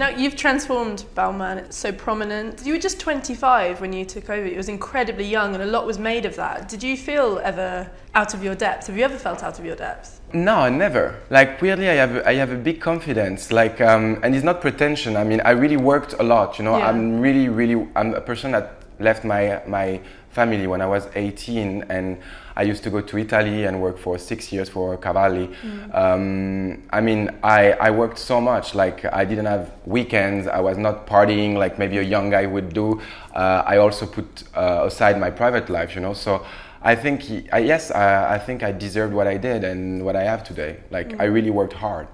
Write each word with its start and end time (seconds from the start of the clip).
Now, 0.00 0.08
you've 0.08 0.34
transformed 0.34 1.04
Balmain, 1.14 1.58
it's 1.58 1.76
so 1.76 1.92
prominent. 1.92 2.64
You 2.64 2.72
were 2.72 2.78
just 2.78 2.98
25 3.00 3.82
when 3.82 3.92
you 3.92 4.06
took 4.06 4.30
over. 4.30 4.46
It 4.46 4.56
was 4.56 4.70
incredibly 4.70 5.26
young, 5.26 5.52
and 5.52 5.62
a 5.62 5.66
lot 5.66 5.84
was 5.84 5.98
made 5.98 6.24
of 6.24 6.36
that. 6.36 6.70
Did 6.70 6.82
you 6.82 6.96
feel 6.96 7.38
ever 7.44 7.86
out 8.14 8.32
of 8.32 8.42
your 8.42 8.54
depth? 8.54 8.86
Have 8.86 8.96
you 8.96 9.04
ever 9.04 9.18
felt 9.18 9.42
out 9.42 9.58
of 9.58 9.64
your 9.66 9.76
depth? 9.76 10.22
No, 10.32 10.70
never. 10.70 11.20
Like 11.28 11.60
weirdly, 11.60 11.90
I 11.90 11.96
have 11.96 12.26
I 12.26 12.32
have 12.36 12.50
a 12.50 12.56
big 12.56 12.80
confidence. 12.80 13.52
Like, 13.52 13.82
um, 13.82 14.18
and 14.22 14.34
it's 14.34 14.42
not 14.42 14.62
pretension. 14.62 15.18
I 15.18 15.24
mean, 15.24 15.42
I 15.42 15.50
really 15.50 15.76
worked 15.76 16.14
a 16.14 16.22
lot. 16.22 16.58
You 16.58 16.64
know, 16.64 16.78
Yeah. 16.78 16.88
I'm 16.88 17.20
really, 17.20 17.50
really. 17.50 17.86
I'm 17.94 18.14
a 18.14 18.22
person 18.22 18.52
that 18.52 18.80
left 19.00 19.22
my 19.22 19.60
my 19.66 20.00
family 20.30 20.66
when 20.66 20.80
I 20.80 20.86
was 20.86 21.08
18, 21.14 21.84
and 21.90 22.16
I 22.60 22.64
used 22.72 22.82
to 22.86 22.90
go 22.90 23.00
to 23.10 23.14
Italy 23.18 23.64
and 23.66 23.74
work 23.86 23.96
for 23.98 24.18
six 24.18 24.52
years 24.54 24.68
for 24.68 24.96
Cavalli. 24.98 25.48
Um, 26.02 26.82
I 26.98 27.00
mean, 27.08 27.22
I 27.42 27.60
I 27.88 27.90
worked 27.90 28.18
so 28.18 28.36
much. 28.40 28.66
Like, 28.82 28.98
I 29.20 29.24
didn't 29.30 29.50
have 29.56 29.64
weekends. 29.96 30.42
I 30.58 30.60
was 30.68 30.76
not 30.86 31.06
partying 31.06 31.52
like 31.64 31.74
maybe 31.82 31.96
a 31.98 32.08
young 32.14 32.30
guy 32.36 32.44
would 32.54 32.70
do. 32.82 32.88
Uh, 33.34 33.72
I 33.72 33.78
also 33.84 34.04
put 34.06 34.28
uh, 34.54 34.90
aside 34.90 35.16
my 35.26 35.30
private 35.30 35.66
life. 35.78 35.90
You 35.96 36.02
know, 36.06 36.14
so. 36.14 36.32
I 36.82 36.94
think, 36.96 37.18
I, 37.52 37.58
yes, 37.72 37.90
I, 37.90 38.36
I 38.36 38.38
think 38.46 38.62
I 38.62 38.72
deserved 38.72 39.12
what 39.12 39.26
I 39.26 39.36
did 39.36 39.64
and 39.64 40.02
what 40.06 40.16
I 40.16 40.24
have 40.24 40.42
today. 40.42 40.72
Like, 40.90 41.08
I 41.22 41.26
really 41.36 41.50
worked 41.50 41.74
hard, 41.74 42.06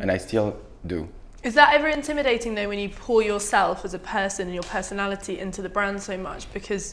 and 0.00 0.10
I 0.10 0.18
still 0.18 0.48
do. 0.86 1.08
Is 1.44 1.54
that 1.54 1.68
ever 1.72 1.88
intimidating 1.88 2.56
though 2.56 2.68
when 2.68 2.80
you 2.80 2.88
pour 2.88 3.22
yourself 3.22 3.84
as 3.84 3.94
a 3.94 3.98
person 4.16 4.42
and 4.48 4.54
your 4.54 4.68
personality 4.76 5.38
into 5.38 5.62
the 5.62 5.68
brand 5.68 6.02
so 6.02 6.16
much? 6.16 6.52
Because 6.52 6.84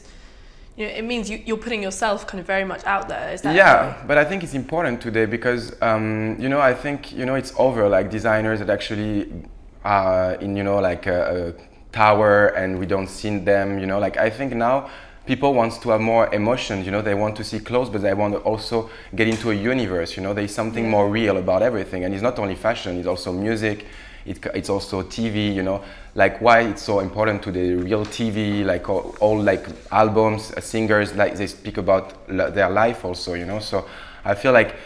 you 0.76 0.86
know, 0.86 0.92
it 0.92 1.02
means 1.02 1.30
you, 1.30 1.42
you're 1.46 1.56
putting 1.56 1.82
yourself 1.82 2.26
kind 2.26 2.38
of 2.40 2.46
very 2.46 2.64
much 2.64 2.84
out 2.84 3.08
there. 3.08 3.32
Is 3.32 3.42
that 3.42 3.54
Yeah, 3.54 4.02
but 4.06 4.18
I 4.18 4.24
think 4.24 4.42
it's 4.44 4.54
important 4.54 5.00
today 5.00 5.24
because, 5.24 5.74
um, 5.80 6.36
you 6.38 6.48
know, 6.48 6.60
I 6.60 6.74
think, 6.74 7.12
you 7.12 7.24
know, 7.24 7.34
it's 7.34 7.52
over 7.58 7.88
like 7.88 8.10
designers 8.10 8.58
that 8.58 8.68
actually 8.68 9.32
are 9.84 10.34
in, 10.34 10.56
you 10.56 10.64
know, 10.64 10.78
like 10.78 11.06
a, 11.06 11.54
a 11.56 11.92
tower 11.92 12.48
and 12.48 12.78
we 12.78 12.84
don't 12.84 13.08
see 13.08 13.38
them, 13.38 13.78
you 13.78 13.86
know, 13.86 13.98
like 13.98 14.18
I 14.18 14.28
think 14.28 14.52
now 14.52 14.90
people 15.26 15.52
want 15.54 15.80
to 15.82 15.90
have 15.90 16.00
more 16.00 16.32
emotions, 16.32 16.86
you 16.86 16.92
know, 16.92 17.02
they 17.02 17.14
want 17.14 17.36
to 17.36 17.44
see 17.44 17.58
clothes, 17.58 17.90
but 17.90 18.02
they 18.02 18.14
want 18.14 18.34
to 18.34 18.40
also 18.40 18.88
get 19.14 19.28
into 19.28 19.50
a 19.50 19.54
universe, 19.54 20.16
you 20.16 20.22
know, 20.22 20.32
there's 20.32 20.54
something 20.54 20.88
more 20.88 21.08
real 21.08 21.36
about 21.36 21.62
everything. 21.62 22.04
And 22.04 22.14
it's 22.14 22.22
not 22.22 22.38
only 22.38 22.54
fashion, 22.54 22.96
it's 22.96 23.06
also 23.06 23.32
music, 23.32 23.86
it, 24.24 24.44
it's 24.54 24.70
also 24.70 25.02
TV, 25.02 25.54
you 25.54 25.62
know, 25.62 25.82
like 26.14 26.40
why 26.40 26.60
it's 26.60 26.82
so 26.82 27.00
important 27.00 27.42
to 27.42 27.52
the 27.52 27.74
real 27.74 28.04
TV, 28.04 28.64
like 28.64 28.88
all, 28.88 29.14
all 29.20 29.38
like 29.38 29.66
albums, 29.90 30.52
uh, 30.52 30.60
singers, 30.60 31.14
like 31.14 31.36
they 31.36 31.46
speak 31.46 31.76
about 31.78 32.14
l- 32.28 32.50
their 32.50 32.70
life 32.70 33.04
also, 33.04 33.34
you 33.34 33.44
know, 33.44 33.58
so 33.58 33.86
I 34.24 34.34
feel 34.34 34.52
like 34.52 34.76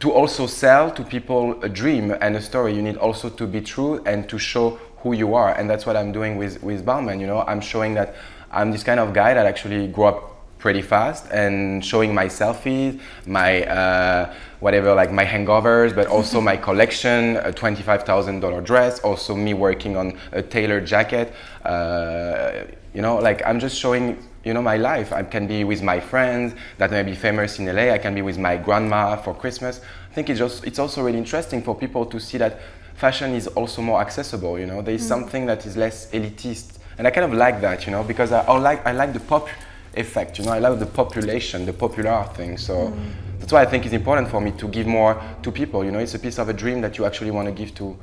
to 0.00 0.10
also 0.10 0.46
sell 0.46 0.90
to 0.90 1.04
people 1.04 1.62
a 1.62 1.68
dream 1.68 2.10
and 2.20 2.34
a 2.34 2.42
story, 2.42 2.74
you 2.74 2.82
need 2.82 2.96
also 2.96 3.28
to 3.28 3.46
be 3.46 3.60
true 3.60 4.02
and 4.04 4.28
to 4.28 4.38
show 4.38 4.78
who 4.98 5.12
you 5.12 5.34
are. 5.34 5.54
And 5.54 5.70
that's 5.70 5.86
what 5.86 5.96
I'm 5.96 6.10
doing 6.12 6.36
with, 6.36 6.62
with 6.62 6.84
Balmain, 6.84 7.20
you 7.20 7.26
know, 7.26 7.42
I'm 7.42 7.60
showing 7.60 7.94
that 7.94 8.14
I'm 8.52 8.70
this 8.70 8.82
kind 8.82 9.00
of 9.00 9.12
guy 9.14 9.34
that 9.34 9.46
actually 9.46 9.88
grew 9.88 10.04
up 10.04 10.32
pretty 10.58 10.82
fast 10.82 11.26
and 11.32 11.84
showing 11.84 12.14
my 12.14 12.26
selfies, 12.26 13.00
my 13.26 13.64
uh, 13.64 14.32
whatever, 14.60 14.94
like 14.94 15.10
my 15.10 15.24
hangovers, 15.24 15.92
but 15.92 16.06
also 16.06 16.40
my 16.40 16.56
collection, 16.68 17.36
a 17.38 17.52
$25,000 17.52 18.64
dress, 18.64 19.00
also 19.00 19.34
me 19.34 19.54
working 19.54 19.96
on 19.96 20.16
a 20.30 20.40
tailored 20.40 20.86
jacket. 20.86 21.34
Uh, 21.64 22.62
you 22.94 23.02
know, 23.02 23.16
like 23.16 23.42
I'm 23.44 23.58
just 23.58 23.76
showing, 23.76 24.22
you 24.44 24.54
know, 24.54 24.62
my 24.62 24.76
life. 24.76 25.12
I 25.12 25.24
can 25.24 25.48
be 25.48 25.64
with 25.64 25.82
my 25.82 25.98
friends 25.98 26.54
that 26.78 26.92
may 26.92 27.02
be 27.02 27.16
famous 27.16 27.58
in 27.58 27.66
LA. 27.66 27.92
I 27.92 27.98
can 27.98 28.14
be 28.14 28.22
with 28.22 28.38
my 28.38 28.56
grandma 28.56 29.16
for 29.16 29.34
Christmas. 29.34 29.80
I 30.10 30.14
think 30.14 30.30
it's 30.30 30.38
just, 30.38 30.64
it's 30.64 30.78
also 30.78 31.02
really 31.02 31.18
interesting 31.18 31.62
for 31.62 31.74
people 31.74 32.06
to 32.06 32.20
see 32.20 32.38
that 32.38 32.60
fashion 32.94 33.34
is 33.34 33.48
also 33.48 33.82
more 33.82 34.00
accessible. 34.00 34.58
You 34.60 34.66
know, 34.66 34.80
there 34.80 34.94
is 34.94 35.06
something 35.06 35.46
that 35.46 35.66
is 35.66 35.76
less 35.76 36.10
elitist, 36.12 36.78
and 36.98 37.06
I 37.06 37.10
kind 37.10 37.24
of 37.24 37.34
like 37.34 37.60
that. 37.60 37.86
You 37.86 37.92
know, 37.92 38.02
because 38.02 38.32
I, 38.32 38.40
I 38.44 38.58
like 38.58 38.86
I 38.86 38.92
like 38.92 39.12
the 39.12 39.20
pop 39.20 39.48
effect. 39.94 40.38
You 40.38 40.44
know, 40.44 40.52
I 40.52 40.58
love 40.58 40.80
the 40.80 40.86
population, 40.86 41.66
the 41.66 41.72
popular 41.72 42.24
thing. 42.34 42.56
So 42.56 42.88
mm. 42.88 43.12
that's 43.38 43.52
why 43.52 43.62
I 43.62 43.66
think 43.66 43.84
it's 43.84 43.94
important 43.94 44.28
for 44.28 44.40
me 44.40 44.52
to 44.52 44.68
give 44.68 44.86
more 44.86 45.20
to 45.42 45.50
people. 45.50 45.84
You 45.84 45.90
know, 45.90 45.98
it's 45.98 46.14
a 46.14 46.18
piece 46.18 46.38
of 46.38 46.48
a 46.48 46.52
dream 46.52 46.80
that 46.80 46.98
you 46.98 47.04
actually 47.04 47.30
want 47.30 47.48
to 47.48 47.52
give 47.52 47.74
to 47.76 47.96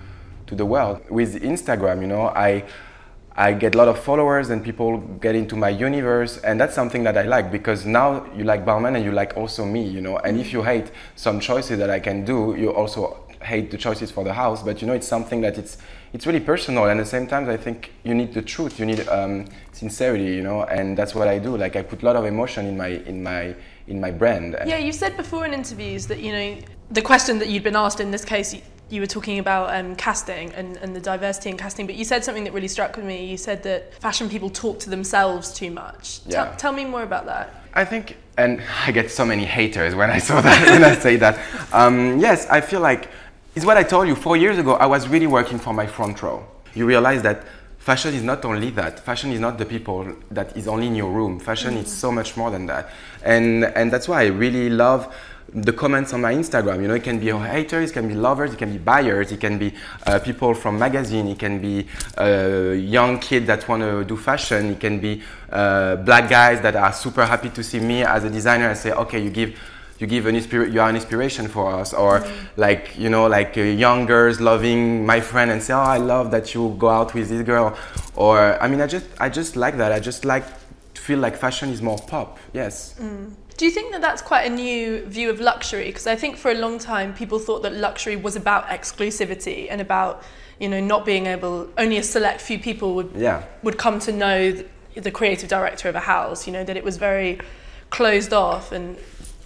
to 0.47 0.55
the 0.55 0.65
world. 0.65 1.01
With 1.09 1.41
Instagram, 1.41 2.01
you 2.01 2.07
know, 2.07 2.27
I 2.27 2.63
I 3.35 3.53
get 3.53 3.73
a 3.73 3.77
lot 3.77 3.87
of 3.87 3.97
followers 3.97 4.49
and 4.49 4.61
people 4.61 4.97
get 4.97 5.33
into 5.33 5.55
my 5.55 5.69
universe, 5.69 6.39
and 6.39 6.59
that's 6.59 6.75
something 6.75 7.03
that 7.03 7.17
I 7.17 7.23
like 7.23 7.51
because 7.51 7.85
now 7.85 8.25
you 8.35 8.43
like 8.43 8.65
Balmain 8.65 8.95
and 8.95 9.05
you 9.05 9.13
like 9.13 9.37
also 9.37 9.63
me, 9.63 9.87
you 9.87 10.01
know. 10.01 10.17
And 10.17 10.37
if 10.37 10.51
you 10.51 10.61
hate 10.61 10.91
some 11.15 11.39
choices 11.39 11.79
that 11.79 11.89
I 11.89 11.99
can 11.99 12.25
do, 12.25 12.55
you 12.57 12.73
also 12.73 13.17
hate 13.41 13.71
the 13.71 13.77
choices 13.77 14.11
for 14.11 14.23
the 14.25 14.33
house. 14.33 14.61
But 14.61 14.81
you 14.81 14.87
know, 14.87 14.93
it's 14.93 15.07
something 15.07 15.39
that 15.41 15.57
it's 15.57 15.77
it's 16.13 16.25
really 16.25 16.39
personal, 16.39 16.85
and 16.85 16.99
at 16.99 17.03
the 17.03 17.09
same 17.09 17.27
time, 17.27 17.47
I 17.49 17.57
think 17.57 17.91
you 18.03 18.13
need 18.13 18.33
the 18.33 18.41
truth, 18.41 18.79
you 18.79 18.85
need 18.85 19.07
um, 19.09 19.45
sincerity, 19.71 20.25
you 20.25 20.41
know, 20.41 20.63
and 20.63 20.97
that's 20.97 21.13
what 21.13 21.27
I 21.27 21.37
do. 21.39 21.55
Like 21.55 21.75
I 21.75 21.81
put 21.83 22.01
a 22.01 22.05
lot 22.05 22.15
of 22.15 22.25
emotion 22.25 22.65
in 22.65 22.77
my 22.77 22.87
in 22.87 23.21
my 23.23 23.55
in 23.87 23.99
my 24.01 24.11
brand. 24.11 24.55
Yeah, 24.65 24.77
you 24.77 24.91
said 24.91 25.17
before 25.17 25.45
in 25.45 25.53
interviews 25.53 26.07
that 26.07 26.19
you 26.19 26.31
know 26.31 26.57
the 26.91 27.01
question 27.01 27.37
that 27.39 27.49
you'd 27.49 27.63
been 27.63 27.75
asked 27.75 27.99
in 27.99 28.11
this 28.11 28.25
case. 28.25 28.55
You, 28.91 29.01
were 29.01 29.05
talking 29.05 29.37
about 29.37 29.75
um, 29.75 29.95
casting 29.95 30.51
and, 30.53 30.75
and 30.77 30.95
the 30.95 30.99
diversity 30.99 31.51
in 31.51 31.57
casting, 31.57 31.85
but 31.85 31.93
you 31.93 32.03
said 32.03 32.23
something 32.23 32.43
that 32.45 32.53
really 32.53 32.67
struck 32.67 32.95
with 32.95 33.05
me. 33.05 33.23
You 33.23 33.37
said 33.37 33.61
that 33.61 33.93
fashion 34.01 34.27
people 34.27 34.49
talk 34.49 34.79
to 34.79 34.89
themselves 34.89 35.53
too 35.53 35.69
much. 35.69 36.23
Tell- 36.23 36.45
Yeah. 36.47 36.55
tell 36.55 36.71
me 36.71 36.85
more 36.85 37.03
about 37.03 37.27
that. 37.27 37.53
I 37.75 37.85
think, 37.85 38.17
and 38.39 38.59
I 38.87 38.91
get 38.91 39.11
so 39.11 39.23
many 39.23 39.45
haters 39.45 39.93
when 39.93 40.09
I 40.09 40.17
saw 40.17 40.41
that, 40.41 40.67
when 40.71 40.83
I 40.83 40.95
say 40.95 41.17
that. 41.17 41.37
Um, 41.71 42.17
yes, 42.19 42.47
I 42.49 42.61
feel 42.61 42.79
like 42.79 43.09
it's 43.59 43.65
what 43.65 43.75
I 43.75 43.83
told 43.83 44.07
you. 44.07 44.15
Four 44.15 44.37
years 44.37 44.57
ago, 44.57 44.75
I 44.75 44.85
was 44.85 45.09
really 45.09 45.27
working 45.27 45.59
for 45.59 45.73
my 45.73 45.85
front 45.85 46.23
row. 46.23 46.47
You 46.73 46.85
realize 46.85 47.21
that 47.23 47.43
fashion 47.77 48.13
is 48.13 48.23
not 48.23 48.45
only 48.45 48.69
that. 48.69 49.01
Fashion 49.01 49.33
is 49.33 49.41
not 49.41 49.57
the 49.57 49.65
people 49.65 50.15
that 50.31 50.55
is 50.55 50.65
only 50.65 50.87
in 50.87 50.95
your 50.95 51.11
room. 51.11 51.41
Fashion 51.41 51.75
is 51.75 51.91
so 51.91 52.09
much 52.09 52.37
more 52.37 52.51
than 52.51 52.67
that. 52.67 52.89
And, 53.21 53.65
and 53.65 53.91
that's 53.91 54.07
why 54.07 54.21
I 54.21 54.27
really 54.27 54.69
love 54.69 55.13
the 55.53 55.73
comments 55.73 56.13
on 56.13 56.21
my 56.21 56.33
Instagram. 56.33 56.81
You 56.81 56.87
know, 56.87 56.93
it 56.93 57.03
can 57.03 57.19
be 57.19 57.31
haters, 57.31 57.91
it 57.91 57.93
can 57.93 58.07
be 58.07 58.13
lovers, 58.13 58.53
it 58.53 58.59
can 58.59 58.71
be 58.71 58.77
buyers, 58.77 59.33
it 59.33 59.41
can 59.41 59.57
be 59.57 59.73
uh, 60.07 60.19
people 60.19 60.53
from 60.53 60.79
magazine, 60.79 61.27
it 61.27 61.39
can 61.39 61.59
be 61.59 61.85
uh, 62.17 62.71
young 62.77 63.19
kids 63.19 63.45
that 63.47 63.67
want 63.67 63.81
to 63.81 64.05
do 64.05 64.15
fashion, 64.15 64.67
it 64.71 64.79
can 64.79 65.01
be 65.01 65.21
uh, 65.51 65.97
black 65.97 66.29
guys 66.29 66.61
that 66.61 66.77
are 66.77 66.93
super 66.93 67.25
happy 67.25 67.49
to 67.49 67.61
see 67.61 67.81
me 67.81 68.03
as 68.03 68.23
a 68.23 68.29
designer 68.29 68.69
and 68.69 68.77
say, 68.77 68.93
okay, 68.93 69.21
you 69.21 69.29
give. 69.29 69.59
You 69.99 70.07
give 70.07 70.25
an 70.27 70.35
inspira- 70.35 70.71
you 70.71 70.79
are 70.79 70.87
an 70.89 70.95
inspiration 70.95 71.49
for 71.49 71.73
us, 71.73 71.93
or 71.93 72.25
like 72.55 72.97
you 72.97 73.09
know, 73.09 73.27
like 73.27 73.57
uh, 73.57 73.61
young 73.61 74.05
girls 74.05 74.39
loving 74.39 75.05
my 75.05 75.19
friend 75.19 75.51
and 75.51 75.61
say, 75.61 75.73
"Oh, 75.73 75.79
I 75.79 75.97
love 75.97 76.31
that 76.31 76.53
you 76.53 76.73
go 76.79 76.87
out 76.89 77.13
with 77.13 77.27
this 77.27 77.41
girl," 77.41 77.77
or 78.15 78.57
I 78.63 78.67
mean, 78.69 78.79
I 78.81 78.87
just, 78.87 79.05
I 79.19 79.27
just 79.27 79.57
like 79.57 79.75
that. 79.77 79.91
I 79.91 79.99
just 79.99 80.23
like 80.23 80.45
to 80.93 81.01
feel 81.01 81.19
like 81.19 81.35
fashion 81.35 81.69
is 81.69 81.81
more 81.81 81.97
pop. 81.99 82.37
Yes. 82.53 82.95
Do 83.57 83.65
you 83.65 83.71
think 83.71 83.91
that 83.91 83.99
that's 83.99 84.21
quite 84.21 84.43
a 84.49 84.49
new 84.49 85.03
view 85.05 85.29
of 85.29 85.41
luxury? 85.41 85.87
Because 85.87 86.07
I 86.07 86.15
think 86.15 86.37
for 86.37 86.49
a 86.49 86.55
long 86.55 86.79
time 86.79 87.13
people 87.13 87.37
thought 87.37 87.61
that 87.63 87.73
luxury 87.73 88.15
was 88.15 88.37
about 88.37 88.67
exclusivity 88.67 89.67
and 89.69 89.81
about 89.81 90.23
you 90.61 90.69
know 90.69 90.79
not 90.79 91.05
being 91.05 91.25
able 91.25 91.67
only 91.77 91.97
a 91.97 92.03
select 92.03 92.39
few 92.39 92.57
people 92.57 92.95
would 92.95 93.11
Yeah. 93.17 93.43
would 93.63 93.77
come 93.77 93.99
to 93.99 94.13
know 94.13 94.51
the, 94.53 94.65
the 95.01 95.11
creative 95.11 95.49
director 95.49 95.89
of 95.89 95.95
a 95.95 95.99
house. 96.15 96.47
You 96.47 96.53
know 96.53 96.63
that 96.63 96.77
it 96.77 96.85
was 96.85 96.95
very 96.95 97.37
closed 97.89 98.31
off 98.31 98.71
and. 98.71 98.95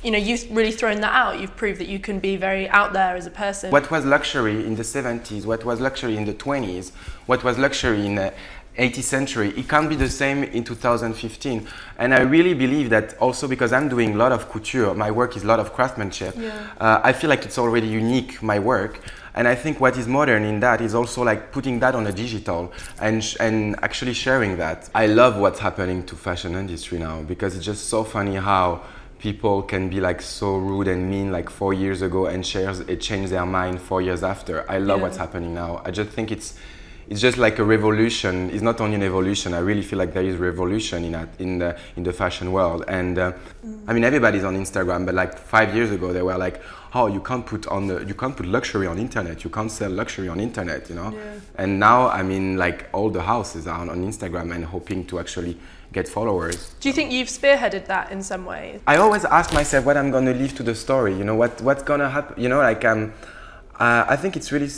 You 0.03 0.11
know, 0.11 0.17
you've 0.17 0.51
really 0.51 0.71
thrown 0.71 0.99
that 0.99 1.13
out. 1.13 1.39
You've 1.39 1.55
proved 1.55 1.79
that 1.79 1.87
you 1.87 1.97
can 1.97 2.19
be 2.19 2.35
very 2.35 2.67
out 2.69 2.91
there 2.91 3.15
as 3.15 3.25
a 3.25 3.31
person. 3.31 3.71
What 3.71 3.89
was 3.89 4.03
luxury 4.03 4.65
in 4.65 4.75
the 4.75 4.83
70s? 4.83 5.45
What 5.45 5.63
was 5.63 5.79
luxury 5.79 6.17
in 6.17 6.25
the 6.25 6.33
20s? 6.33 6.91
What 7.25 7.41
was 7.45 7.57
luxury 7.57 8.05
in 8.05 8.15
the 8.15 8.33
18th 8.77 9.03
century? 9.03 9.53
It 9.55 9.69
can't 9.69 9.87
be 9.87 9.95
the 9.95 10.09
same 10.09 10.43
in 10.43 10.65
2015. 10.65 11.65
And 11.99 12.13
I 12.13 12.19
really 12.19 12.53
believe 12.53 12.89
that 12.89 13.17
also 13.19 13.47
because 13.47 13.71
I'm 13.71 13.87
doing 13.87 14.15
a 14.15 14.17
lot 14.17 14.33
of 14.33 14.49
couture, 14.49 14.93
my 14.93 15.09
work 15.09 15.37
is 15.37 15.45
a 15.45 15.47
lot 15.47 15.61
of 15.61 15.71
craftsmanship. 15.71 16.35
Yeah. 16.37 16.51
Uh, 16.81 16.99
I 17.01 17.13
feel 17.13 17.29
like 17.29 17.45
it's 17.45 17.57
already 17.57 17.87
unique, 17.87 18.43
my 18.43 18.59
work. 18.59 18.99
And 19.35 19.47
I 19.47 19.55
think 19.55 19.79
what 19.79 19.97
is 19.97 20.05
modern 20.05 20.43
in 20.43 20.59
that 20.59 20.81
is 20.81 20.93
also 20.93 21.23
like 21.23 21.53
putting 21.53 21.79
that 21.79 21.95
on 21.95 22.05
a 22.07 22.11
digital 22.11 22.73
and, 22.99 23.23
sh- 23.23 23.37
and 23.39 23.77
actually 23.81 24.13
sharing 24.13 24.57
that. 24.57 24.89
I 24.93 25.07
love 25.07 25.37
what's 25.37 25.59
happening 25.59 26.05
to 26.07 26.15
fashion 26.17 26.55
industry 26.55 26.99
now 26.99 27.21
because 27.21 27.55
it's 27.55 27.65
just 27.65 27.87
so 27.87 28.03
funny 28.03 28.35
how 28.35 28.83
people 29.23 29.61
can 29.63 29.87
be 29.87 30.01
like 30.01 30.21
so 30.21 30.57
rude 30.57 30.89
and 30.89 31.09
mean 31.09 31.31
like 31.31 31.49
four 31.49 31.73
years 31.73 32.01
ago 32.01 32.25
and 32.25 32.45
shares 32.45 32.81
it 32.81 32.99
change 32.99 33.29
their 33.29 33.45
mind 33.45 33.79
four 33.81 34.01
years 34.01 34.21
after. 34.21 34.55
I 34.69 34.79
love 34.79 34.97
Yeah. 34.97 35.03
what's 35.03 35.17
happening 35.17 35.53
now. 35.53 35.81
I 35.85 35.91
just 35.91 36.09
think 36.09 36.29
it's 36.29 36.55
it's 37.09 37.21
just 37.21 37.37
like 37.37 37.57
a 37.59 37.63
revolution. 37.75 38.49
It's 38.53 38.61
not 38.69 38.79
only 38.81 38.95
an 38.95 39.03
evolution. 39.03 39.53
I 39.53 39.59
really 39.59 39.81
feel 39.81 39.99
like 39.99 40.13
there 40.13 40.23
is 40.31 40.35
revolution 40.37 41.03
in 41.05 41.11
that 41.13 41.29
in 41.39 41.59
the 41.59 41.69
in 41.97 42.03
the 42.03 42.11
fashion 42.11 42.51
world. 42.51 42.83
And 42.87 43.17
uh, 43.17 43.31
I 43.87 43.93
mean 43.93 44.03
everybody's 44.03 44.43
on 44.43 44.55
Instagram, 44.57 45.05
but 45.05 45.15
like 45.15 45.37
five 45.37 45.73
years 45.77 45.91
ago 45.91 46.11
they 46.11 46.21
were 46.29 46.37
like, 46.37 46.61
oh, 46.93 47.07
you 47.07 47.21
can't 47.21 47.45
put 47.45 47.65
on 47.67 47.87
the 47.87 47.95
you 48.09 48.15
can't 48.21 48.35
put 48.35 48.45
luxury 48.57 48.87
on 48.87 48.97
internet. 48.99 49.43
You 49.45 49.49
can't 49.57 49.71
sell 49.71 49.91
luxury 50.01 50.27
on 50.27 50.39
internet. 50.41 50.89
You 50.89 50.95
know. 50.95 51.09
Yeah. 51.13 51.61
And 51.61 51.79
now 51.79 52.09
I 52.19 52.23
mean 52.23 52.57
like 52.65 52.79
all 52.91 53.09
the 53.09 53.21
houses 53.33 53.67
are 53.67 53.79
on, 53.79 53.89
on 53.89 53.99
Instagram 54.11 54.53
and 54.55 54.65
hoping 54.65 55.05
to 55.07 55.19
actually 55.19 55.55
get 55.93 56.07
followers. 56.07 56.73
Do 56.79 56.89
you 56.89 56.93
think 56.93 57.11
you've 57.11 57.29
spearheaded 57.29 57.85
that 57.85 58.11
in 58.11 58.21
some 58.21 58.45
way? 58.45 58.81
I 58.87 58.97
always 58.97 59.25
ask 59.25 59.53
myself 59.53 59.85
what 59.85 59.95
I'm 59.95 60.11
gonna 60.11 60.33
leave 60.33 60.55
to 60.55 60.63
the 60.63 60.75
story. 60.75 61.13
You 61.15 61.23
know 61.23 61.35
what 61.35 61.61
what's 61.61 61.83
gonna 61.83 62.09
happen. 62.09 62.41
You 62.41 62.49
know, 62.49 62.59
like 62.59 62.83
um, 62.83 63.13
uh, 63.79 64.05
I 64.07 64.15
think 64.15 64.35
it's 64.35 64.51
really 64.51 64.69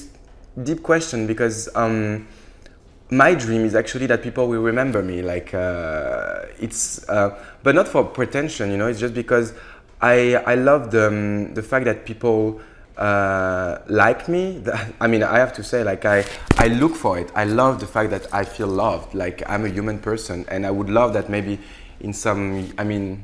deep 0.63 0.83
question 0.83 1.27
because 1.27 1.69
um, 1.75 2.27
my 3.09 3.33
dream 3.33 3.65
is 3.65 3.75
actually 3.75 4.07
that 4.07 4.21
people 4.21 4.47
will 4.47 4.61
remember 4.61 5.01
me. 5.01 5.21
Like 5.21 5.53
uh, 5.53 6.45
it's, 6.59 7.07
uh, 7.09 7.39
but 7.63 7.75
not 7.75 7.87
for 7.87 8.03
pretension, 8.03 8.71
you 8.71 8.77
know. 8.77 8.87
It's 8.87 8.99
just 8.99 9.13
because 9.13 9.53
I 10.01 10.35
I 10.45 10.55
love 10.55 10.91
the 10.91 11.07
um, 11.07 11.53
the 11.53 11.63
fact 11.63 11.85
that 11.85 12.05
people 12.05 12.61
uh, 12.97 13.79
like 13.87 14.27
me. 14.27 14.63
I 14.99 15.07
mean, 15.07 15.23
I 15.23 15.37
have 15.37 15.53
to 15.53 15.63
say, 15.63 15.83
like 15.83 16.05
I 16.05 16.25
I 16.57 16.67
look 16.67 16.95
for 16.95 17.17
it. 17.19 17.31
I 17.35 17.43
love 17.45 17.79
the 17.79 17.87
fact 17.87 18.09
that 18.11 18.33
I 18.33 18.43
feel 18.43 18.67
loved. 18.67 19.13
Like 19.13 19.43
I'm 19.47 19.65
a 19.65 19.69
human 19.69 19.99
person, 19.99 20.45
and 20.49 20.65
I 20.65 20.71
would 20.71 20.89
love 20.89 21.13
that 21.13 21.29
maybe 21.29 21.59
in 21.99 22.13
some. 22.13 22.73
I 22.77 22.83
mean, 22.83 23.23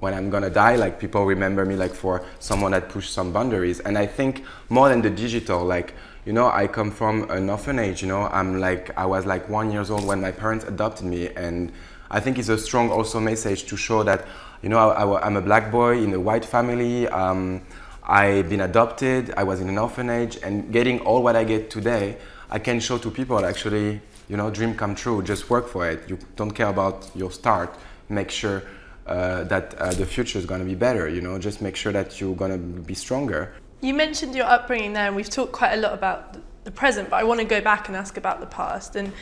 when 0.00 0.14
I'm 0.14 0.30
gonna 0.30 0.50
die, 0.50 0.76
like 0.76 0.98
people 0.98 1.24
remember 1.24 1.64
me 1.64 1.76
like 1.76 1.94
for 1.94 2.24
someone 2.40 2.72
that 2.72 2.88
pushed 2.88 3.12
some 3.12 3.32
boundaries. 3.32 3.80
And 3.80 3.96
I 3.96 4.06
think 4.06 4.44
more 4.68 4.88
than 4.88 5.02
the 5.02 5.10
digital, 5.10 5.64
like 5.64 5.94
you 6.24 6.32
know, 6.32 6.48
I 6.48 6.66
come 6.66 6.90
from 6.90 7.30
an 7.30 7.50
orphanage. 7.50 8.02
You 8.02 8.08
know, 8.08 8.22
I'm 8.22 8.60
like 8.60 8.96
I 8.96 9.06
was 9.06 9.26
like 9.26 9.48
one 9.48 9.70
years 9.70 9.90
old 9.90 10.06
when 10.06 10.20
my 10.20 10.32
parents 10.32 10.64
adopted 10.64 11.06
me, 11.06 11.28
and 11.30 11.72
I 12.10 12.20
think 12.20 12.38
it's 12.38 12.48
a 12.48 12.58
strong 12.58 12.90
also 12.90 13.20
message 13.20 13.64
to 13.66 13.76
show 13.76 14.02
that 14.04 14.26
you 14.62 14.68
know 14.68 14.90
I, 14.90 15.26
am 15.26 15.36
a 15.36 15.40
black 15.40 15.70
boy 15.70 16.02
in 16.02 16.12
a 16.14 16.20
white 16.20 16.44
family. 16.44 17.08
Um, 17.08 17.62
I've 18.04 18.48
been 18.48 18.60
adopted. 18.60 19.32
I 19.36 19.44
was 19.44 19.60
in 19.60 19.68
an 19.68 19.78
orphanage, 19.78 20.38
and 20.42 20.72
getting 20.72 21.00
all 21.00 21.22
what 21.22 21.36
I 21.36 21.44
get 21.44 21.70
today, 21.70 22.16
I 22.50 22.58
can 22.58 22.80
show 22.80 22.98
to 22.98 23.10
people 23.10 23.44
actually, 23.44 24.00
you 24.28 24.36
know, 24.36 24.50
dream 24.50 24.74
come 24.74 24.94
true. 24.94 25.22
Just 25.22 25.48
work 25.48 25.68
for 25.68 25.88
it. 25.88 26.08
You 26.08 26.18
don't 26.36 26.50
care 26.50 26.68
about 26.68 27.10
your 27.14 27.30
start. 27.30 27.74
Make 28.08 28.30
sure 28.30 28.62
uh, 29.06 29.44
that 29.44 29.74
uh, 29.74 29.92
the 29.92 30.06
future 30.06 30.38
is 30.38 30.46
going 30.46 30.60
to 30.60 30.66
be 30.66 30.74
better. 30.74 31.08
You 31.08 31.20
know, 31.20 31.38
just 31.38 31.62
make 31.62 31.76
sure 31.76 31.92
that 31.92 32.20
you're 32.20 32.34
going 32.34 32.50
to 32.50 32.80
be 32.80 32.94
stronger. 32.94 33.54
You 33.80 33.94
mentioned 33.94 34.34
your 34.34 34.46
upbringing 34.46 34.92
there, 34.92 35.06
and 35.06 35.16
we've 35.16 35.30
talked 35.30 35.52
quite 35.52 35.74
a 35.74 35.80
lot 35.80 35.92
about 35.94 36.36
the 36.64 36.70
present, 36.70 37.10
but 37.10 37.16
I 37.16 37.24
want 37.24 37.40
to 37.40 37.46
go 37.46 37.60
back 37.60 37.88
and 37.88 37.96
ask 37.96 38.16
about 38.16 38.40
the 38.40 38.46
past. 38.46 38.96
And 38.96 39.12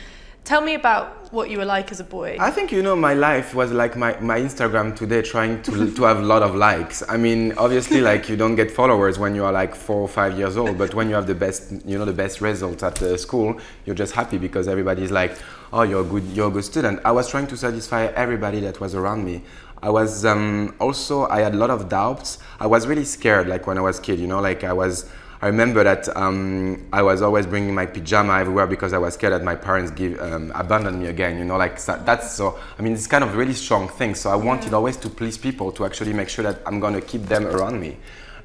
Tell 0.43 0.61
me 0.61 0.73
about 0.73 1.31
what 1.31 1.51
you 1.51 1.59
were 1.59 1.65
like 1.65 1.91
as 1.91 1.99
a 1.99 2.03
boy. 2.03 2.35
I 2.39 2.49
think 2.49 2.71
you 2.71 2.81
know 2.81 2.95
my 2.95 3.13
life 3.13 3.53
was 3.53 3.71
like 3.71 3.95
my, 3.95 4.19
my 4.19 4.39
Instagram 4.39 4.95
today, 4.95 5.21
trying 5.21 5.61
to 5.63 5.91
to 5.95 6.03
have 6.03 6.17
a 6.17 6.23
lot 6.23 6.41
of 6.41 6.55
likes. 6.55 7.03
I 7.07 7.17
mean, 7.17 7.53
obviously, 7.57 8.01
like 8.11 8.27
you 8.27 8.35
don't 8.35 8.55
get 8.55 8.71
followers 8.71 9.19
when 9.19 9.35
you 9.35 9.45
are 9.45 9.51
like 9.51 9.75
four 9.75 10.01
or 10.01 10.07
five 10.07 10.37
years 10.37 10.57
old, 10.57 10.79
but 10.79 10.95
when 10.95 11.09
you 11.09 11.15
have 11.15 11.27
the 11.27 11.35
best, 11.35 11.71
you 11.85 11.97
know, 11.97 12.05
the 12.05 12.13
best 12.13 12.41
results 12.41 12.81
at 12.81 12.95
the 12.95 13.17
school, 13.19 13.59
you're 13.85 13.95
just 13.95 14.13
happy 14.13 14.39
because 14.39 14.67
everybody's 14.67 15.11
like, 15.11 15.37
oh, 15.71 15.83
you're 15.83 16.01
a 16.01 16.03
good, 16.03 16.23
you're 16.35 16.47
a 16.47 16.51
good 16.51 16.65
student. 16.65 16.99
I 17.05 17.11
was 17.11 17.29
trying 17.29 17.47
to 17.47 17.55
satisfy 17.55 18.05
everybody 18.07 18.61
that 18.61 18.79
was 18.79 18.95
around 18.95 19.23
me. 19.23 19.43
I 19.83 19.89
was 19.89 20.25
um, 20.25 20.75
also 20.79 21.27
I 21.27 21.41
had 21.41 21.53
a 21.53 21.57
lot 21.57 21.69
of 21.69 21.87
doubts. 21.87 22.39
I 22.59 22.65
was 22.65 22.87
really 22.87 23.05
scared, 23.05 23.47
like 23.47 23.67
when 23.67 23.77
I 23.77 23.81
was 23.81 23.99
kid. 23.99 24.19
You 24.19 24.27
know, 24.27 24.41
like 24.41 24.63
I 24.63 24.73
was 24.73 25.07
I 25.43 25.47
remember 25.47 25.83
that 25.83 26.15
um, 26.15 26.85
I 26.93 27.01
was 27.01 27.23
always 27.23 27.47
bringing 27.47 27.73
my 27.73 27.87
pajama 27.87 28.39
everywhere 28.39 28.67
because 28.67 28.93
I 28.93 28.99
was 28.99 29.15
scared 29.15 29.33
that 29.33 29.43
my 29.43 29.55
parents 29.55 29.89
give 29.89 30.19
um, 30.21 30.51
abandon 30.53 30.99
me 30.99 31.07
again. 31.07 31.39
You 31.39 31.45
know, 31.45 31.57
like 31.57 31.79
so 31.79 31.99
that's 32.05 32.31
so. 32.31 32.59
I 32.77 32.83
mean, 32.83 32.93
it's 32.93 33.07
kind 33.07 33.23
of 33.23 33.35
really 33.35 33.55
strong 33.55 33.87
thing. 33.87 34.13
So 34.13 34.29
I 34.29 34.35
wanted 34.35 34.73
always 34.73 34.97
to 34.97 35.09
please 35.09 35.39
people 35.39 35.71
to 35.71 35.85
actually 35.85 36.13
make 36.13 36.29
sure 36.29 36.43
that 36.43 36.59
I'm 36.67 36.79
going 36.79 36.93
to 36.93 37.01
keep 37.01 37.23
them 37.23 37.47
around 37.47 37.79
me, 37.79 37.97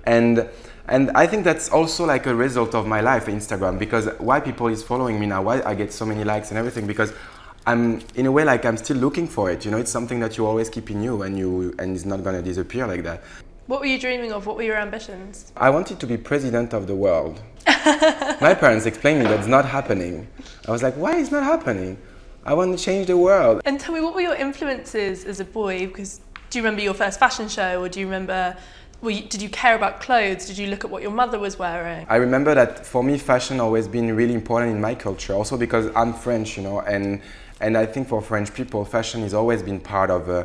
and 0.04 0.48
and 0.88 1.10
I 1.10 1.26
think 1.26 1.44
that's 1.44 1.68
also 1.68 2.06
like 2.06 2.24
a 2.26 2.34
result 2.34 2.74
of 2.74 2.86
my 2.86 3.02
life 3.02 3.26
Instagram 3.26 3.78
because 3.78 4.08
why 4.18 4.40
people 4.40 4.68
is 4.68 4.82
following 4.82 5.20
me 5.20 5.26
now, 5.26 5.42
why 5.42 5.60
I 5.62 5.74
get 5.74 5.92
so 5.92 6.06
many 6.06 6.24
likes 6.24 6.50
and 6.50 6.58
everything 6.58 6.86
because 6.86 7.12
I'm 7.66 8.00
in 8.14 8.26
a 8.26 8.32
way 8.32 8.44
like 8.44 8.64
I'm 8.64 8.76
still 8.76 8.96
looking 8.96 9.26
for 9.26 9.50
it. 9.50 9.64
You 9.64 9.70
know, 9.72 9.78
it's 9.78 9.90
something 9.90 10.20
that 10.20 10.38
you 10.38 10.46
always 10.46 10.70
keep 10.70 10.90
in 10.90 11.02
you 11.02 11.22
and 11.22 11.36
you 11.36 11.74
and 11.78 11.94
it's 11.94 12.06
not 12.06 12.22
gonna 12.22 12.40
disappear 12.40 12.86
like 12.86 13.02
that. 13.02 13.22
What 13.66 13.80
were 13.80 13.86
you 13.86 13.98
dreaming 13.98 14.32
of? 14.32 14.46
What 14.46 14.54
were 14.54 14.62
your 14.62 14.76
ambitions? 14.76 15.52
I 15.56 15.70
wanted 15.70 15.98
to 15.98 16.06
be 16.06 16.16
president 16.16 16.72
of 16.72 16.86
the 16.86 16.94
world. 16.94 17.42
My 17.66 18.54
parents 18.54 18.86
explained 18.86 19.18
me 19.18 19.24
that's 19.24 19.48
not 19.48 19.64
happening. 19.64 20.28
I 20.68 20.70
was 20.70 20.84
like, 20.84 20.94
why 20.94 21.16
is 21.16 21.32
not 21.32 21.42
happening? 21.42 21.98
I 22.44 22.54
want 22.54 22.78
to 22.78 22.84
change 22.84 23.08
the 23.08 23.16
world. 23.16 23.62
And 23.64 23.80
tell 23.80 23.92
me, 23.92 24.00
what 24.00 24.14
were 24.14 24.20
your 24.20 24.36
influences 24.36 25.24
as 25.24 25.40
a 25.40 25.44
boy? 25.44 25.88
Because 25.88 26.20
do 26.48 26.60
you 26.60 26.62
remember 26.62 26.80
your 26.80 26.94
first 26.94 27.18
fashion 27.18 27.48
show, 27.48 27.82
or 27.82 27.88
do 27.88 27.98
you 27.98 28.06
remember? 28.06 28.56
You, 29.02 29.22
did 29.22 29.42
you 29.42 29.48
care 29.48 29.74
about 29.74 30.00
clothes? 30.00 30.46
Did 30.46 30.58
you 30.58 30.68
look 30.68 30.84
at 30.84 30.90
what 30.90 31.02
your 31.02 31.10
mother 31.10 31.40
was 31.40 31.58
wearing? 31.58 32.06
I 32.08 32.16
remember 32.16 32.54
that 32.54 32.86
for 32.86 33.02
me, 33.02 33.18
fashion 33.18 33.58
always 33.58 33.88
been 33.88 34.14
really 34.14 34.34
important 34.34 34.70
in 34.70 34.80
my 34.80 34.94
culture. 34.94 35.34
Also 35.34 35.56
because 35.56 35.90
I'm 35.96 36.14
French, 36.14 36.56
you 36.56 36.62
know, 36.62 36.82
and 36.82 37.20
and 37.60 37.76
I 37.76 37.84
think 37.86 38.06
for 38.06 38.22
French 38.22 38.54
people, 38.54 38.84
fashion 38.84 39.22
has 39.22 39.34
always 39.34 39.60
been 39.60 39.80
part 39.80 40.10
of. 40.10 40.28
Uh, 40.28 40.44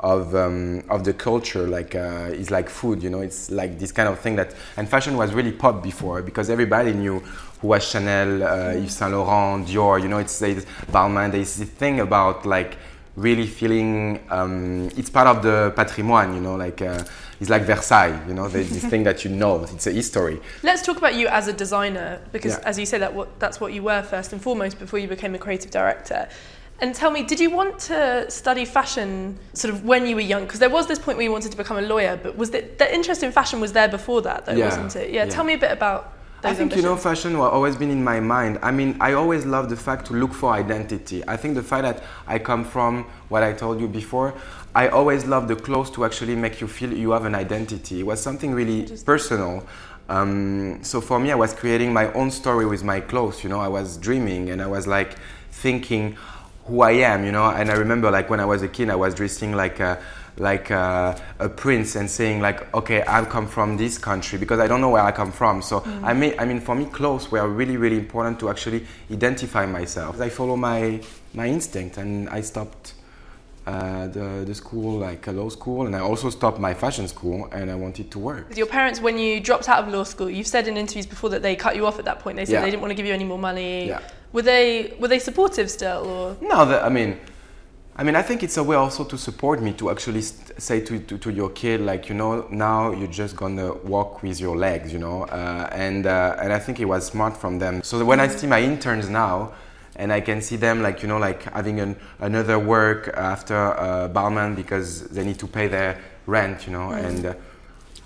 of 0.00 0.34
um, 0.34 0.82
of 0.88 1.04
the 1.04 1.12
culture 1.12 1.66
like 1.66 1.94
uh, 1.94 2.30
is 2.32 2.50
like 2.50 2.68
food 2.68 3.02
you 3.02 3.10
know? 3.10 3.20
It's 3.20 3.50
like 3.50 3.78
this 3.78 3.92
kind 3.92 4.08
of 4.08 4.18
thing 4.18 4.36
that 4.36 4.54
and 4.76 4.88
fashion 4.88 5.16
was 5.16 5.32
really 5.32 5.52
pop 5.52 5.82
before 5.82 6.22
because 6.22 6.50
everybody 6.50 6.92
knew 6.92 7.20
who 7.60 7.68
was 7.68 7.88
Chanel 7.88 8.42
uh, 8.42 8.72
Yves 8.72 8.96
Saint 8.96 9.12
Laurent 9.12 9.66
Dior 9.66 10.02
you 10.02 10.08
know? 10.08 10.18
It's, 10.18 10.40
Balmain. 10.40 11.32
There's 11.32 11.56
this 11.56 11.68
thing 11.68 12.00
about 12.00 12.46
like 12.46 12.78
really 13.16 13.46
feeling 13.46 14.20
um, 14.30 14.88
it's 14.96 15.10
part 15.10 15.26
of 15.26 15.42
the 15.42 15.72
patrimoine 15.76 16.34
you 16.34 16.40
know? 16.40 16.56
Like 16.56 16.80
uh, 16.80 17.04
it's 17.38 17.50
like 17.50 17.62
Versailles 17.62 18.26
you 18.26 18.32
know? 18.32 18.48
There's 18.48 18.70
this 18.70 18.84
thing 18.90 19.04
that 19.04 19.22
you 19.24 19.30
know. 19.30 19.64
It's 19.64 19.86
a 19.86 19.92
history. 19.92 20.40
Let's 20.62 20.80
talk 20.80 20.96
about 20.96 21.14
you 21.14 21.28
as 21.28 21.46
a 21.46 21.52
designer 21.52 22.22
because 22.32 22.52
yeah. 22.52 22.68
as 22.68 22.78
you 22.78 22.86
said 22.86 23.02
that 23.02 23.12
what, 23.12 23.38
that's 23.38 23.60
what 23.60 23.74
you 23.74 23.82
were 23.82 24.02
first 24.02 24.32
and 24.32 24.40
foremost 24.40 24.78
before 24.78 24.98
you 24.98 25.08
became 25.08 25.34
a 25.34 25.38
creative 25.38 25.70
director 25.70 26.26
and 26.80 26.94
tell 26.94 27.10
me, 27.10 27.22
did 27.22 27.38
you 27.38 27.50
want 27.50 27.78
to 27.80 28.30
study 28.30 28.64
fashion 28.64 29.38
sort 29.52 29.74
of 29.74 29.84
when 29.84 30.06
you 30.06 30.14
were 30.14 30.22
young? 30.22 30.44
Because 30.44 30.60
there 30.60 30.70
was 30.70 30.86
this 30.86 30.98
point 30.98 31.18
where 31.18 31.24
you 31.24 31.32
wanted 31.32 31.50
to 31.52 31.56
become 31.56 31.76
a 31.76 31.82
lawyer, 31.82 32.18
but 32.22 32.36
was 32.36 32.50
the, 32.50 32.64
the 32.78 32.92
interest 32.94 33.22
in 33.22 33.32
fashion 33.32 33.60
was 33.60 33.72
there 33.72 33.88
before 33.88 34.22
that, 34.22 34.46
though, 34.46 34.52
yeah. 34.52 34.64
wasn't 34.64 34.96
it? 34.96 35.10
Yeah, 35.10 35.24
yeah, 35.24 35.30
Tell 35.30 35.44
me 35.44 35.54
a 35.54 35.58
bit 35.58 35.72
about. 35.72 36.14
I 36.42 36.54
think 36.54 36.72
ambitions. 36.72 36.82
you 36.82 36.88
know 36.88 36.96
fashion 36.96 37.32
has 37.32 37.40
always 37.40 37.76
been 37.76 37.90
in 37.90 38.02
my 38.02 38.18
mind. 38.18 38.58
I 38.62 38.70
mean, 38.70 38.96
I 38.98 39.12
always 39.12 39.44
love 39.44 39.68
the 39.68 39.76
fact 39.76 40.06
to 40.06 40.14
look 40.14 40.32
for 40.32 40.54
identity. 40.54 41.22
I 41.28 41.36
think 41.36 41.54
the 41.54 41.62
fact 41.62 41.82
that 41.82 42.02
I 42.26 42.38
come 42.38 42.64
from 42.64 43.04
what 43.28 43.42
I 43.42 43.52
told 43.52 43.78
you 43.78 43.86
before, 43.86 44.32
I 44.74 44.88
always 44.88 45.26
love 45.26 45.48
the 45.48 45.56
clothes 45.56 45.90
to 45.90 46.04
actually 46.06 46.34
make 46.34 46.62
you 46.62 46.66
feel 46.66 46.94
you 46.94 47.10
have 47.10 47.26
an 47.26 47.34
identity. 47.34 48.00
It 48.00 48.06
was 48.06 48.22
something 48.22 48.54
really 48.54 48.86
personal. 49.04 49.66
Um, 50.08 50.82
so 50.82 51.02
for 51.02 51.20
me, 51.20 51.30
I 51.30 51.34
was 51.34 51.52
creating 51.52 51.92
my 51.92 52.10
own 52.14 52.30
story 52.30 52.64
with 52.64 52.84
my 52.84 53.00
clothes. 53.00 53.44
You 53.44 53.50
know, 53.50 53.60
I 53.60 53.68
was 53.68 53.98
dreaming 53.98 54.48
and 54.48 54.62
I 54.62 54.66
was 54.66 54.86
like 54.86 55.16
thinking 55.50 56.16
who 56.70 56.82
I 56.82 56.92
am, 56.92 57.24
you 57.24 57.32
know. 57.32 57.50
And 57.50 57.68
I 57.70 57.74
remember 57.74 58.10
like 58.10 58.30
when 58.30 58.40
I 58.40 58.44
was 58.44 58.62
a 58.62 58.68
kid, 58.68 58.88
I 58.90 58.94
was 58.94 59.14
dressing 59.14 59.52
like 59.52 59.80
a, 59.80 60.00
like 60.36 60.70
a, 60.70 61.20
a, 61.38 61.48
prince 61.48 61.96
and 61.96 62.08
saying 62.08 62.40
like, 62.40 62.72
okay, 62.72 63.02
I 63.06 63.24
come 63.24 63.46
from 63.46 63.76
this 63.76 63.98
country 63.98 64.38
because 64.38 64.60
I 64.60 64.68
don't 64.68 64.80
know 64.80 64.90
where 64.90 65.02
I 65.02 65.12
come 65.12 65.32
from. 65.32 65.62
So 65.62 65.80
mm. 65.80 66.04
I 66.04 66.14
mean, 66.14 66.34
I 66.38 66.44
mean, 66.44 66.60
for 66.60 66.74
me, 66.74 66.86
clothes 66.86 67.30
were 67.30 67.46
really, 67.48 67.76
really 67.76 67.98
important 67.98 68.38
to 68.40 68.48
actually 68.48 68.86
identify 69.10 69.66
myself. 69.66 70.20
I 70.20 70.28
follow 70.28 70.56
my 70.56 71.00
my 71.34 71.46
instinct, 71.46 71.98
and 71.98 72.28
I 72.30 72.40
stopped. 72.40 72.94
Uh, 73.66 74.08
the, 74.08 74.42
the 74.46 74.54
school, 74.54 74.98
like 74.98 75.26
a 75.28 75.32
law 75.32 75.48
school, 75.48 75.86
and 75.86 75.94
I 75.94 76.00
also 76.00 76.30
stopped 76.30 76.58
my 76.58 76.74
fashion 76.74 77.06
school 77.06 77.46
and 77.52 77.70
I 77.70 77.74
wanted 77.76 78.10
to 78.10 78.18
work. 78.18 78.56
Your 78.56 78.66
parents, 78.66 79.00
when 79.00 79.16
you 79.18 79.38
dropped 79.38 79.68
out 79.68 79.84
of 79.84 79.92
law 79.92 80.02
school, 80.02 80.30
you've 80.30 80.46
said 80.46 80.66
in 80.66 80.76
interviews 80.78 81.06
before 81.06 81.30
that 81.30 81.42
they 81.42 81.54
cut 81.54 81.76
you 81.76 81.86
off 81.86 81.98
at 81.98 82.06
that 82.06 82.20
point. 82.20 82.36
They 82.36 82.46
said 82.46 82.54
yeah. 82.54 82.60
they 82.62 82.70
didn't 82.70 82.80
want 82.80 82.90
to 82.90 82.96
give 82.96 83.06
you 83.06 83.12
any 83.12 83.28
more 83.32 83.38
money. 83.38 83.88
Yeah. 83.88 84.00
Were 84.32 84.42
they 84.42 84.94
were 84.98 85.08
they 85.08 85.18
supportive 85.18 85.70
still? 85.70 86.06
Or? 86.06 86.36
No, 86.40 86.64
the, 86.64 86.84
I 86.84 86.88
mean, 86.88 87.18
I 87.96 88.04
mean, 88.04 88.16
I 88.16 88.22
think 88.22 88.42
it's 88.42 88.56
a 88.56 88.62
way 88.62 88.76
also 88.76 89.04
to 89.04 89.18
support 89.18 89.60
me 89.60 89.72
to 89.74 89.90
actually 89.90 90.22
st- 90.22 90.62
say 90.62 90.80
to, 90.80 91.00
to, 91.00 91.18
to, 91.18 91.30
your 91.30 91.50
kid, 91.50 91.80
like, 91.80 92.08
you 92.08 92.14
know, 92.14 92.46
now 92.50 92.92
you're 92.92 93.08
just 93.08 93.36
gonna 93.36 93.74
walk 93.74 94.22
with 94.22 94.40
your 94.40 94.56
legs, 94.56 94.92
you 94.92 94.98
know, 94.98 95.24
uh, 95.24 95.68
and 95.72 96.06
uh, 96.06 96.36
and 96.40 96.52
I 96.52 96.58
think 96.58 96.80
it 96.80 96.86
was 96.86 97.06
smart 97.06 97.36
from 97.36 97.58
them. 97.58 97.82
So 97.82 98.02
when 98.04 98.20
I 98.20 98.28
see 98.28 98.46
my 98.46 98.62
interns 98.62 99.08
now, 99.08 99.52
and 99.96 100.12
I 100.12 100.20
can 100.20 100.40
see 100.40 100.56
them 100.56 100.80
like 100.80 101.02
you 101.02 101.08
know 101.08 101.18
like 101.18 101.42
having 101.52 101.80
an, 101.80 101.96
another 102.20 102.58
work 102.58 103.08
after 103.14 103.54
uh, 103.54 104.08
Balmain 104.08 104.54
because 104.56 105.08
they 105.08 105.24
need 105.24 105.38
to 105.40 105.46
pay 105.46 105.66
their 105.66 105.98
rent, 106.26 106.66
you 106.66 106.72
know, 106.72 106.88
mm. 106.90 107.04
and. 107.04 107.26
Uh, 107.26 107.34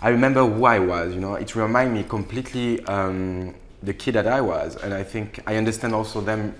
I 0.00 0.08
remember 0.08 0.44
who 0.44 0.66
I 0.66 0.80
was, 0.80 1.14
you 1.14 1.20
know. 1.20 1.36
It 1.36 1.56
reminded 1.56 1.94
me 1.94 2.04
completely 2.06 2.84
um, 2.84 3.54
the 3.84 3.94
kid 3.94 4.14
that 4.14 4.26
I 4.26 4.40
was, 4.40 4.76
and 4.76 4.94
I 4.94 5.02
think 5.02 5.40
I 5.46 5.56
understand 5.56 5.94
also 5.94 6.20
them 6.20 6.54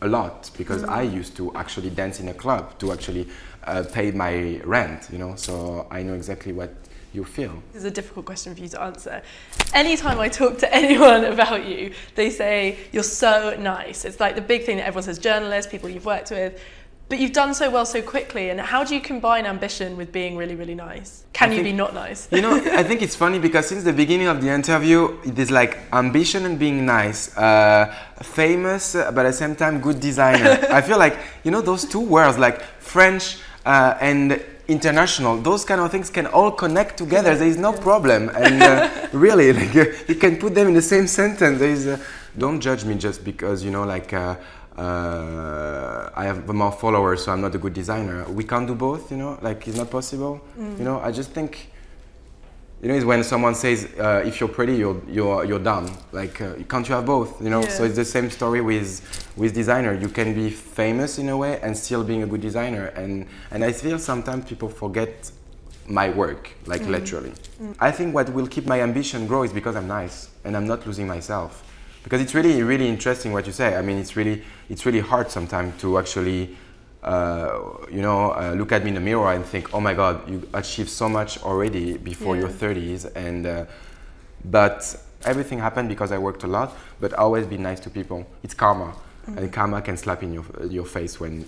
a 0.00 0.08
lot 0.08 0.50
because 0.56 0.82
mm. 0.82 0.88
I 0.88 1.02
used 1.02 1.36
to 1.36 1.54
actually 1.54 1.90
dance 1.90 2.20
in 2.20 2.28
a 2.28 2.34
club 2.34 2.78
to 2.78 2.92
actually 2.92 3.28
uh, 3.64 3.84
pay 3.92 4.10
my 4.12 4.60
rent, 4.64 5.08
you 5.12 5.18
know. 5.18 5.34
So 5.36 5.86
I 5.90 6.02
know 6.02 6.14
exactly 6.14 6.52
what 6.52 6.72
you 7.12 7.24
feel. 7.24 7.62
This 7.72 7.82
is 7.82 7.84
a 7.84 7.90
difficult 7.90 8.26
question 8.26 8.54
for 8.54 8.60
you 8.60 8.68
to 8.68 8.82
answer. 8.82 9.22
Anytime 9.74 10.20
I 10.20 10.28
talk 10.28 10.58
to 10.58 10.74
anyone 10.82 11.24
about 11.24 11.66
you, 11.66 11.92
they 12.14 12.30
say 12.30 12.78
you're 12.92 13.02
so 13.02 13.56
nice. 13.58 14.04
It's 14.04 14.20
like 14.20 14.34
the 14.34 14.40
big 14.40 14.64
thing 14.64 14.76
that 14.76 14.86
everyone 14.86 15.04
says: 15.04 15.18
journalists, 15.18 15.70
people 15.70 15.88
you've 15.88 16.06
worked 16.06 16.30
with. 16.30 16.60
But 17.08 17.18
you've 17.18 17.32
done 17.32 17.54
so 17.54 17.70
well 17.70 17.86
so 17.86 18.02
quickly, 18.02 18.50
and 18.50 18.60
how 18.60 18.84
do 18.84 18.94
you 18.94 19.00
combine 19.00 19.46
ambition 19.46 19.96
with 19.96 20.12
being 20.12 20.36
really, 20.36 20.54
really 20.54 20.74
nice? 20.74 21.24
Can 21.32 21.48
I 21.48 21.52
you 21.52 21.62
think, 21.62 21.72
be 21.74 21.76
not 21.76 21.94
nice? 21.94 22.28
you 22.30 22.42
know, 22.42 22.56
I 22.72 22.82
think 22.82 23.00
it's 23.00 23.16
funny 23.16 23.38
because 23.38 23.66
since 23.66 23.82
the 23.82 23.94
beginning 23.94 24.26
of 24.26 24.42
the 24.42 24.50
interview, 24.50 25.16
it 25.24 25.38
is 25.38 25.50
like 25.50 25.78
ambition 25.92 26.44
and 26.44 26.58
being 26.58 26.84
nice, 26.84 27.34
uh, 27.38 27.94
famous, 28.22 28.94
uh, 28.94 29.10
but 29.12 29.24
at 29.24 29.30
the 29.30 29.36
same 29.38 29.56
time, 29.56 29.80
good 29.80 30.00
designer. 30.00 30.58
I 30.70 30.82
feel 30.82 30.98
like, 30.98 31.18
you 31.44 31.50
know, 31.50 31.62
those 31.62 31.86
two 31.86 32.00
words, 32.00 32.36
like 32.36 32.60
French 32.78 33.38
uh, 33.64 33.96
and 34.02 34.38
international 34.68 35.38
those 35.38 35.64
kind 35.64 35.80
of 35.80 35.90
things 35.90 36.10
can 36.10 36.26
all 36.26 36.50
connect 36.50 36.98
together 36.98 37.34
there 37.34 37.48
is 37.48 37.56
no 37.56 37.72
problem 37.72 38.28
and 38.34 38.62
uh, 38.62 39.08
really 39.14 39.50
like 39.50 39.74
uh, 39.74 39.86
you 40.06 40.14
can 40.14 40.36
put 40.36 40.54
them 40.54 40.68
in 40.68 40.74
the 40.74 40.82
same 40.82 41.06
sentence 41.06 41.58
there 41.58 41.70
is 41.70 41.86
uh, 41.86 41.98
don't 42.36 42.60
judge 42.60 42.84
me 42.84 42.94
just 42.94 43.24
because 43.24 43.64
you 43.64 43.70
know 43.70 43.84
like 43.84 44.12
uh, 44.78 46.10
I 46.14 46.24
have 46.24 46.46
more 46.46 46.70
followers, 46.70 47.24
so 47.24 47.32
I'm 47.32 47.40
not 47.40 47.54
a 47.54 47.58
good 47.58 47.74
designer. 47.74 48.24
We 48.28 48.44
can't 48.44 48.66
do 48.66 48.74
both, 48.74 49.10
you 49.10 49.16
know. 49.16 49.38
Like 49.42 49.66
it's 49.66 49.76
not 49.76 49.90
possible. 49.90 50.40
Mm. 50.58 50.78
You 50.78 50.84
know, 50.84 51.00
I 51.00 51.10
just 51.10 51.30
think. 51.32 51.70
You 52.80 52.86
know, 52.86 52.94
it's 52.94 53.04
when 53.04 53.24
someone 53.24 53.56
says, 53.56 53.88
uh, 53.98 54.22
"If 54.24 54.38
you're 54.38 54.48
pretty, 54.48 54.76
you're 54.76 55.00
you're 55.08 55.44
you're 55.44 55.58
dumb." 55.58 55.90
Like, 56.12 56.40
uh, 56.40 56.54
can't 56.68 56.88
you 56.88 56.94
have 56.94 57.06
both? 57.06 57.42
You 57.42 57.50
know. 57.50 57.62
So 57.62 57.82
it's 57.82 57.96
the 57.96 58.04
same 58.04 58.30
story 58.30 58.60
with 58.60 59.02
with 59.36 59.52
designer. 59.52 59.94
You 59.94 60.08
can 60.08 60.32
be 60.32 60.48
famous 60.48 61.18
in 61.18 61.28
a 61.28 61.36
way 61.36 61.58
and 61.60 61.76
still 61.76 62.04
being 62.04 62.22
a 62.22 62.26
good 62.26 62.40
designer. 62.40 62.86
And 62.94 63.26
and 63.50 63.64
I 63.64 63.72
feel 63.72 63.98
sometimes 63.98 64.44
people 64.44 64.68
forget 64.68 65.32
my 65.88 66.10
work, 66.10 66.50
like 66.66 66.86
literally. 66.86 67.32
I 67.80 67.90
think 67.90 68.14
what 68.14 68.28
will 68.32 68.46
keep 68.46 68.66
my 68.66 68.80
ambition 68.80 69.26
grow 69.26 69.42
is 69.42 69.52
because 69.52 69.74
I'm 69.74 69.88
nice 69.88 70.28
and 70.44 70.56
I'm 70.56 70.66
not 70.66 70.86
losing 70.86 71.08
myself. 71.08 71.64
Because 72.08 72.22
it's 72.22 72.34
really, 72.34 72.62
really 72.62 72.88
interesting 72.88 73.34
what 73.34 73.46
you 73.46 73.52
say. 73.52 73.76
I 73.76 73.82
mean, 73.82 73.98
it's 73.98 74.16
really, 74.16 74.42
it's 74.70 74.86
really 74.86 75.00
hard 75.00 75.30
sometimes 75.30 75.78
to 75.82 75.98
actually, 75.98 76.56
uh, 77.02 77.58
you 77.90 78.00
know, 78.00 78.32
uh, 78.32 78.54
look 78.56 78.72
at 78.72 78.82
me 78.82 78.88
in 78.88 78.94
the 78.94 79.00
mirror 79.00 79.30
and 79.30 79.44
think, 79.44 79.74
oh 79.74 79.80
my 79.80 79.92
God, 79.92 80.26
you 80.26 80.48
achieved 80.54 80.88
so 80.88 81.06
much 81.06 81.42
already 81.42 81.98
before 81.98 82.34
your 82.34 82.48
Yeah. 82.48 82.54
30s. 82.54 83.14
And, 83.14 83.46
uh, 83.46 83.66
but 84.42 84.96
everything 85.26 85.58
happened 85.58 85.90
because 85.90 86.10
I 86.10 86.16
worked 86.16 86.44
a 86.44 86.46
lot. 86.46 86.74
But 86.98 87.12
always 87.12 87.46
be 87.46 87.58
nice 87.58 87.78
to 87.80 87.90
people. 87.90 88.26
It's 88.42 88.54
karma, 88.54 88.94
and 89.26 89.52
karma 89.52 89.82
can 89.82 89.98
slap 89.98 90.22
in 90.22 90.32
your 90.32 90.44
your 90.70 90.86
face 90.86 91.20
when 91.20 91.44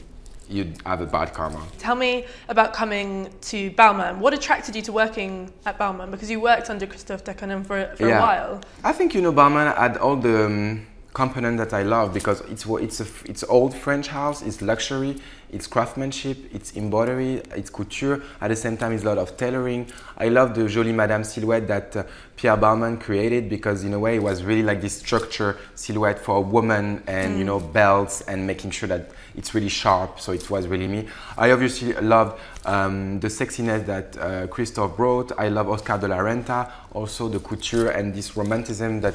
you 0.50 0.72
have 0.84 1.00
a 1.00 1.06
bad 1.06 1.32
karma. 1.32 1.62
Tell 1.78 1.94
me 1.94 2.26
about 2.48 2.72
coming 2.72 3.30
to 3.42 3.70
Balmain. 3.72 4.18
What 4.18 4.34
attracted 4.34 4.74
you 4.74 4.82
to 4.82 4.92
working 4.92 5.52
at 5.64 5.78
Balmain? 5.78 6.10
Because 6.10 6.30
you 6.30 6.40
worked 6.40 6.68
under 6.70 6.86
Christophe 6.86 7.24
Decarnin 7.24 7.64
for, 7.64 7.94
for 7.96 8.08
a 8.08 8.18
while. 8.18 8.60
I 8.82 8.92
think 8.92 9.14
you 9.14 9.20
know 9.20 9.32
Balmain 9.32 9.74
had 9.76 9.96
all 9.96 10.16
the 10.16 10.46
um, 10.46 10.86
component 11.12 11.58
that 11.58 11.72
I 11.72 11.82
love 11.82 12.14
because 12.14 12.40
it's 12.42 12.64
it's 12.66 13.00
a 13.00 13.06
it's 13.24 13.42
old 13.44 13.74
French 13.74 14.08
house. 14.08 14.42
It's 14.42 14.62
luxury. 14.62 15.16
It's 15.52 15.66
craftsmanship. 15.66 16.38
It's 16.54 16.76
embroidery. 16.76 17.42
It's 17.56 17.70
couture. 17.70 18.22
At 18.40 18.48
the 18.48 18.56
same 18.56 18.76
time, 18.76 18.92
it's 18.92 19.02
a 19.02 19.06
lot 19.06 19.18
of 19.18 19.36
tailoring. 19.36 19.88
I 20.16 20.28
love 20.28 20.54
the 20.54 20.68
Jolie 20.68 20.92
Madame 20.92 21.24
silhouette 21.24 21.66
that 21.66 21.96
uh, 21.96 22.04
Pierre 22.36 22.56
Balmain 22.56 23.00
created 23.00 23.48
because 23.48 23.82
in 23.82 23.92
a 23.92 23.98
way 23.98 24.16
it 24.16 24.22
was 24.22 24.44
really 24.44 24.62
like 24.62 24.80
this 24.80 24.98
structure 24.98 25.56
silhouette 25.74 26.20
for 26.20 26.36
a 26.36 26.40
woman 26.40 27.02
and 27.08 27.36
you 27.36 27.44
know 27.44 27.58
belts 27.58 28.20
and 28.22 28.46
making 28.46 28.70
sure 28.70 28.88
that 28.88 29.10
it's 29.34 29.52
really 29.52 29.68
sharp. 29.68 30.20
So 30.20 30.30
it 30.30 30.48
was 30.48 30.68
really 30.68 30.86
me. 30.86 31.08
I 31.36 31.50
obviously 31.50 31.94
love 31.94 32.40
um, 32.64 33.18
the 33.18 33.28
sexiness 33.28 33.84
that 33.86 34.16
uh, 34.16 34.46
Christophe 34.46 34.96
brought. 34.96 35.32
I 35.36 35.48
love 35.48 35.68
Oscar 35.68 35.98
de 35.98 36.06
la 36.06 36.18
Renta, 36.18 36.70
also 36.92 37.28
the 37.28 37.40
couture 37.40 37.90
and 37.90 38.14
this 38.14 38.36
romanticism 38.36 39.00
that 39.00 39.14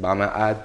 Balmain 0.00 0.32
had. 0.32 0.64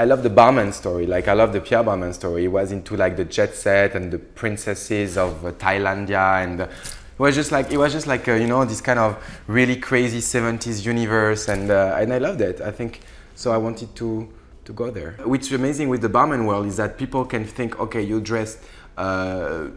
I 0.00 0.04
love 0.04 0.22
the 0.22 0.30
Balmain 0.30 0.72
story. 0.72 1.06
Like 1.06 1.28
I 1.28 1.34
love 1.34 1.52
the 1.52 1.60
Pierre 1.60 1.84
Balmain 1.84 2.14
story. 2.14 2.40
He 2.42 2.48
was 2.48 2.72
into 2.72 2.96
like 2.96 3.18
the 3.18 3.24
jet 3.26 3.54
set 3.54 3.94
and 3.94 4.10
the 4.10 4.18
princesses 4.18 5.18
of 5.18 5.44
uh, 5.44 5.52
Thailandia, 5.52 6.42
and 6.42 6.62
uh, 6.62 6.64
it 6.64 7.18
was 7.18 7.34
just 7.34 7.52
like 7.52 7.70
it 7.70 7.76
was 7.76 7.92
just 7.92 8.06
like 8.06 8.26
uh, 8.26 8.32
you 8.32 8.46
know 8.46 8.64
this 8.64 8.80
kind 8.80 8.98
of 8.98 9.22
really 9.46 9.76
crazy 9.76 10.20
70s 10.20 10.86
universe, 10.86 11.48
and 11.48 11.70
uh, 11.70 11.98
and 12.00 12.14
I 12.14 12.18
loved 12.18 12.40
it. 12.40 12.62
I 12.62 12.70
think 12.70 13.00
so. 13.34 13.52
I 13.52 13.58
wanted 13.58 13.94
to 13.96 14.26
to 14.64 14.72
go 14.72 14.90
there. 14.90 15.16
Which 15.24 15.42
is 15.48 15.52
amazing 15.52 15.90
with 15.90 16.00
the 16.00 16.08
Balmain 16.08 16.46
world 16.46 16.64
is 16.66 16.78
that 16.78 16.96
people 16.96 17.26
can 17.26 17.44
think, 17.44 17.78
okay, 17.78 18.00
you 18.00 18.20
dressed. 18.22 18.58
Uh, 18.96 19.68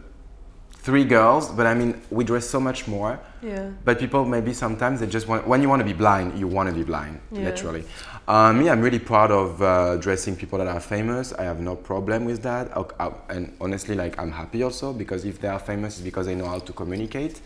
Three 0.84 1.06
girls, 1.06 1.48
but 1.48 1.66
I 1.66 1.72
mean, 1.72 2.02
we 2.10 2.24
dress 2.24 2.46
so 2.46 2.60
much 2.60 2.86
more. 2.86 3.18
Yeah. 3.40 3.70
But 3.86 3.98
people 3.98 4.26
maybe 4.26 4.52
sometimes 4.52 5.00
they 5.00 5.06
just 5.06 5.26
want 5.26 5.46
when 5.46 5.62
you 5.62 5.68
want 5.70 5.80
to 5.80 5.86
be 5.86 5.94
blind, 5.94 6.38
you 6.38 6.46
want 6.46 6.68
to 6.68 6.74
be 6.74 6.84
blind, 6.84 7.20
Yeah. 7.32 7.44
literally. 7.44 7.84
Uh, 8.26 8.52
me, 8.54 8.70
I'm 8.70 8.80
really 8.80 8.98
proud 8.98 9.30
of 9.30 9.60
uh, 9.60 9.96
dressing 9.96 10.34
people 10.34 10.58
that 10.58 10.66
are 10.66 10.80
famous. 10.80 11.34
I 11.34 11.42
have 11.44 11.60
no 11.60 11.76
problem 11.76 12.24
with 12.24 12.42
that, 12.42 12.74
I- 12.74 13.06
I- 13.06 13.12
and 13.28 13.54
honestly, 13.60 13.94
like 13.94 14.18
I'm 14.18 14.30
happy 14.32 14.62
also 14.62 14.94
because 14.94 15.26
if 15.26 15.40
they 15.42 15.48
are 15.48 15.58
famous, 15.58 15.96
it's 15.96 16.04
because 16.04 16.24
they 16.26 16.34
know 16.34 16.46
how 16.46 16.58
to 16.58 16.72
communicate, 16.72 17.40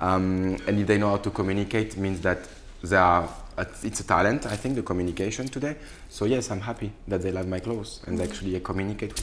um, 0.00 0.58
and 0.66 0.78
if 0.78 0.86
they 0.86 0.98
know 0.98 1.08
how 1.10 1.16
to 1.16 1.30
communicate, 1.30 1.96
means 1.96 2.20
that 2.20 2.38
they 2.82 2.96
are. 2.96 3.28
It's 3.82 4.00
a 4.00 4.04
talent, 4.06 4.46
I 4.46 4.56
think, 4.56 4.74
the 4.76 4.82
communication 4.82 5.46
today. 5.48 5.76
So 6.08 6.24
yes, 6.24 6.50
I'm 6.50 6.60
happy 6.60 6.92
that 7.08 7.20
they 7.22 7.30
love 7.30 7.46
my 7.46 7.60
clothes 7.60 8.00
and 8.06 8.18
they 8.18 8.24
actually 8.24 8.58
communicate. 8.60 9.20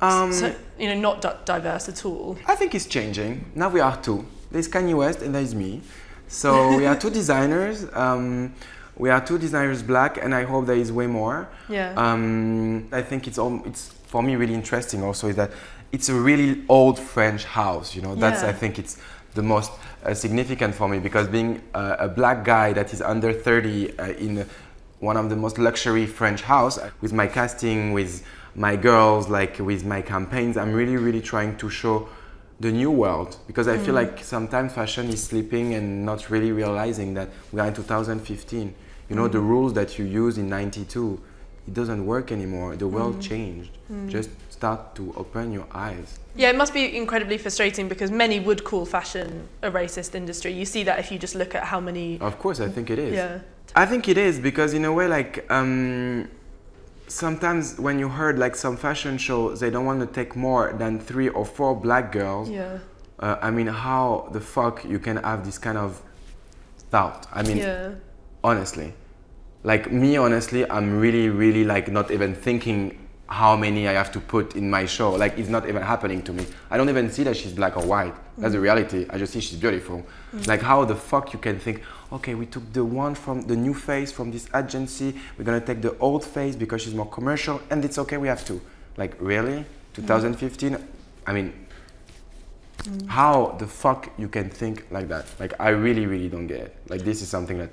Um, 0.00 0.32
so, 0.32 0.54
you 0.78 0.88
know, 0.88 0.98
not 0.98 1.20
di- 1.20 1.36
diverse 1.44 1.88
at 1.88 2.04
all. 2.04 2.38
I 2.46 2.54
think 2.54 2.74
it's 2.74 2.86
changing. 2.86 3.50
Now 3.54 3.68
we 3.68 3.80
are 3.80 3.96
two. 4.00 4.24
There's 4.50 4.68
Kanye 4.68 4.96
West 4.96 5.20
and 5.22 5.34
there's 5.34 5.54
me. 5.54 5.82
So 6.28 6.76
we 6.76 6.86
are 6.86 6.96
two 6.96 7.10
designers. 7.20 7.86
Um, 7.92 8.54
we 8.96 9.10
are 9.10 9.24
two 9.24 9.38
designers 9.38 9.82
black, 9.82 10.18
and 10.22 10.34
I 10.34 10.44
hope 10.44 10.66
there 10.66 10.76
is 10.76 10.92
way 10.92 11.06
more. 11.06 11.48
Yeah. 11.68 11.94
Um, 11.96 12.88
I 12.92 13.02
think 13.02 13.26
it's 13.26 13.38
all, 13.38 13.62
it's 13.64 13.88
for 14.06 14.22
me 14.22 14.36
really 14.36 14.54
interesting. 14.54 15.02
Also, 15.02 15.28
is 15.28 15.36
that 15.36 15.50
it's 15.92 16.08
a 16.08 16.14
really 16.14 16.62
old 16.68 16.98
French 16.98 17.44
house. 17.44 17.94
You 17.96 18.02
know, 18.02 18.14
that's 18.14 18.42
Yeah. 18.42 18.50
I 18.50 18.52
think 18.52 18.78
it's 18.78 18.98
the 19.34 19.42
most 19.42 19.72
uh, 20.04 20.12
significant 20.14 20.74
for 20.74 20.88
me 20.88 20.98
because 20.98 21.28
being 21.28 21.62
uh, 21.74 21.96
a 21.98 22.08
black 22.08 22.44
guy 22.44 22.72
that 22.72 22.92
is 22.92 23.00
under 23.00 23.32
30 23.32 23.98
uh, 23.98 24.06
in 24.12 24.46
one 24.98 25.16
of 25.16 25.30
the 25.30 25.36
most 25.36 25.58
luxury 25.58 26.04
French 26.06 26.42
house 26.42 26.78
with 27.00 27.12
my 27.12 27.26
casting 27.26 27.92
with 27.92 28.22
my 28.54 28.76
girls 28.76 29.28
like 29.28 29.58
with 29.58 29.84
my 29.84 30.02
campaigns 30.02 30.56
I'm 30.56 30.72
mm. 30.72 30.76
really 30.76 30.96
really 30.96 31.20
trying 31.20 31.56
to 31.58 31.70
show 31.70 32.08
the 32.58 32.70
new 32.70 32.90
world 32.90 33.36
because 33.46 33.68
I 33.68 33.78
feel 33.78 33.94
mm. 33.94 34.02
like 34.02 34.24
sometimes 34.24 34.72
fashion 34.72 35.08
is 35.08 35.22
sleeping 35.22 35.74
and 35.74 36.04
not 36.04 36.30
really 36.30 36.52
realizing 36.52 37.14
that 37.14 37.28
we 37.52 37.60
are 37.60 37.68
in 37.68 37.74
2015 37.74 38.74
you 39.08 39.16
know 39.16 39.28
the 39.28 39.38
mm. 39.38 39.48
rules 39.48 39.72
that 39.74 39.98
you 39.98 40.04
use 40.04 40.38
in 40.38 40.48
92 40.48 41.20
it 41.66 41.74
doesn't 41.74 42.04
work 42.04 42.32
anymore 42.32 42.76
the 42.76 42.88
world 42.88 43.20
changed 43.20 43.70
just 44.08 44.30
start 44.50 44.94
to 44.94 45.12
open 45.16 45.52
your 45.52 45.66
eyes 45.72 46.20
Yeah, 46.36 46.50
it 46.50 46.56
must 46.56 46.72
be 46.72 46.96
incredibly 46.96 47.38
frustrating 47.38 47.88
because 47.88 48.10
many 48.10 48.38
would 48.38 48.62
call 48.64 48.86
fashion 48.86 49.48
a 49.62 49.70
racist 49.70 50.14
industry. 50.14 50.52
You 50.52 50.64
see 50.64 50.84
that 50.84 50.98
if 50.98 51.10
you 51.10 51.18
just 51.18 51.34
look 51.34 51.54
at 51.54 51.64
how 51.64 51.80
many. 51.80 52.20
Of 52.20 52.38
course, 52.38 52.60
I 52.60 52.68
think 52.68 52.90
it 52.90 52.98
is. 52.98 53.14
Yeah. 53.14 53.40
I 53.74 53.86
think 53.86 54.08
it 54.08 54.16
is 54.16 54.38
because 54.38 54.74
in 54.74 54.84
a 54.84 54.92
way, 54.92 55.08
like 55.08 55.44
um, 55.50 56.28
sometimes 57.10 57.78
when 57.78 57.98
you 57.98 58.08
heard 58.08 58.38
like 58.38 58.54
some 58.56 58.76
fashion 58.76 59.18
show, 59.18 59.54
they 59.54 59.70
don't 59.70 59.84
want 59.84 60.00
to 60.00 60.06
take 60.06 60.36
more 60.36 60.72
than 60.72 60.98
three 60.98 61.28
or 61.28 61.44
four 61.44 61.74
black 61.74 62.12
girls. 62.12 62.48
Yeah. 62.48 62.78
Uh, 63.18 63.36
I 63.42 63.50
mean, 63.50 63.66
how 63.66 64.28
the 64.32 64.40
fuck 64.40 64.84
you 64.84 64.98
can 64.98 65.16
have 65.18 65.44
this 65.44 65.58
kind 65.58 65.76
of 65.76 66.00
thought? 66.90 67.26
I 67.32 67.42
mean, 67.42 67.58
Yeah. 67.58 67.90
honestly, 68.42 68.94
like 69.64 69.92
me, 69.92 70.16
honestly, 70.16 70.68
I'm 70.70 70.98
really, 70.98 71.28
really 71.28 71.64
like 71.64 71.88
not 71.90 72.10
even 72.10 72.34
thinking 72.34 72.96
how 73.26 73.56
many 73.56 73.86
I 73.86 73.92
have 73.92 74.10
to 74.12 74.20
put 74.20 74.56
in 74.56 74.70
my 74.70 74.86
show. 74.86 75.12
Like 75.12 75.38
it's 75.38 75.48
not 75.50 75.68
even 75.68 75.82
happening 75.82 76.22
to 76.22 76.32
me. 76.32 76.46
I 76.70 76.76
don't 76.76 76.88
even 76.88 77.10
see 77.10 77.24
that 77.24 77.36
she's 77.36 77.52
black 77.52 77.76
or 77.76 77.84
white. 77.84 78.14
That's 78.38 78.54
the 78.54 78.60
reality. 78.60 79.06
I 79.10 79.18
just 79.18 79.32
see 79.32 79.40
she's 79.40 79.58
beautiful. 79.58 80.04
Like 80.46 80.62
how 80.62 80.84
the 80.84 80.96
fuck 80.96 81.32
you 81.32 81.38
can 81.38 81.58
think, 81.58 81.82
okay, 82.12 82.34
we 82.34 82.46
took 82.46 82.72
the 82.72 82.84
one 82.84 83.14
from 83.14 83.42
the 83.42 83.56
new 83.56 83.74
face 83.74 84.10
from 84.12 84.30
this 84.30 84.48
agency. 84.54 85.14
We're 85.38 85.44
gonna 85.44 85.60
take 85.60 85.82
the 85.82 85.96
old 85.98 86.24
face 86.24 86.56
because 86.56 86.82
she's 86.82 86.94
more 86.94 87.08
commercial, 87.08 87.60
and 87.70 87.84
it's 87.84 87.98
okay. 87.98 88.16
We 88.16 88.28
have 88.28 88.44
to. 88.46 88.60
Like 88.96 89.16
really, 89.20 89.64
mm-hmm. 89.94 90.02
2015. 90.02 90.76
I 91.26 91.32
mean, 91.32 91.66
how 93.06 93.56
the 93.58 93.66
fuck 93.66 94.10
you 94.18 94.28
can 94.28 94.50
think 94.50 94.86
like 94.90 95.08
that? 95.08 95.26
Like 95.38 95.54
I 95.60 95.70
really, 95.70 96.06
really 96.06 96.28
don't 96.28 96.46
get 96.46 96.60
it. 96.60 96.76
Like 96.88 97.02
this 97.02 97.22
is 97.22 97.28
something 97.28 97.58
that 97.58 97.70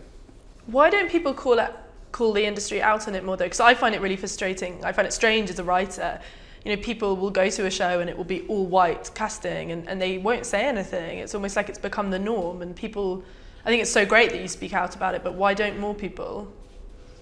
Why 0.68 0.90
don't 0.90 1.10
people 1.10 1.34
call 1.34 1.60
it 1.60 1.74
call 2.12 2.34
the 2.34 2.46
industry 2.46 2.82
out 2.82 3.08
on 3.08 3.16
it 3.16 3.24
more 3.24 3.38
though? 3.38 3.46
Because 3.46 3.60
I 3.60 3.74
find 3.74 3.96
it 3.96 4.02
really 4.02 4.16
frustrating. 4.16 4.84
I 4.84 4.92
find 4.92 5.08
it 5.08 5.14
strange 5.14 5.50
as 5.50 5.60
a 5.60 5.64
writer. 5.64 6.20
You 6.66 6.76
know, 6.76 6.82
people 6.82 7.16
will 7.16 7.30
go 7.30 7.50
to 7.50 7.66
a 7.66 7.72
show 7.72 8.00
and 8.00 8.10
it 8.10 8.18
will 8.18 8.26
be 8.26 8.42
all 8.48 8.66
white 8.66 9.12
casting 9.16 9.72
and, 9.72 9.88
and 9.88 10.02
they 10.02 10.18
won't 10.18 10.46
say 10.46 10.66
anything. 10.66 11.20
It's 11.20 11.34
almost 11.34 11.56
like 11.56 11.70
it's 11.70 11.80
become 11.80 12.10
the 12.10 12.20
norm 12.20 12.62
and 12.62 12.76
people 12.76 13.24
I 13.68 13.70
think 13.70 13.82
it's 13.82 13.92
so 13.92 14.06
great 14.06 14.30
that 14.32 14.40
you 14.42 14.48
speak 14.48 14.74
out 14.74 14.96
about 14.96 15.14
it, 15.14 15.26
but 15.26 15.34
why 15.34 15.54
don't 15.54 15.78
more 15.78 15.94
people? 15.94 16.48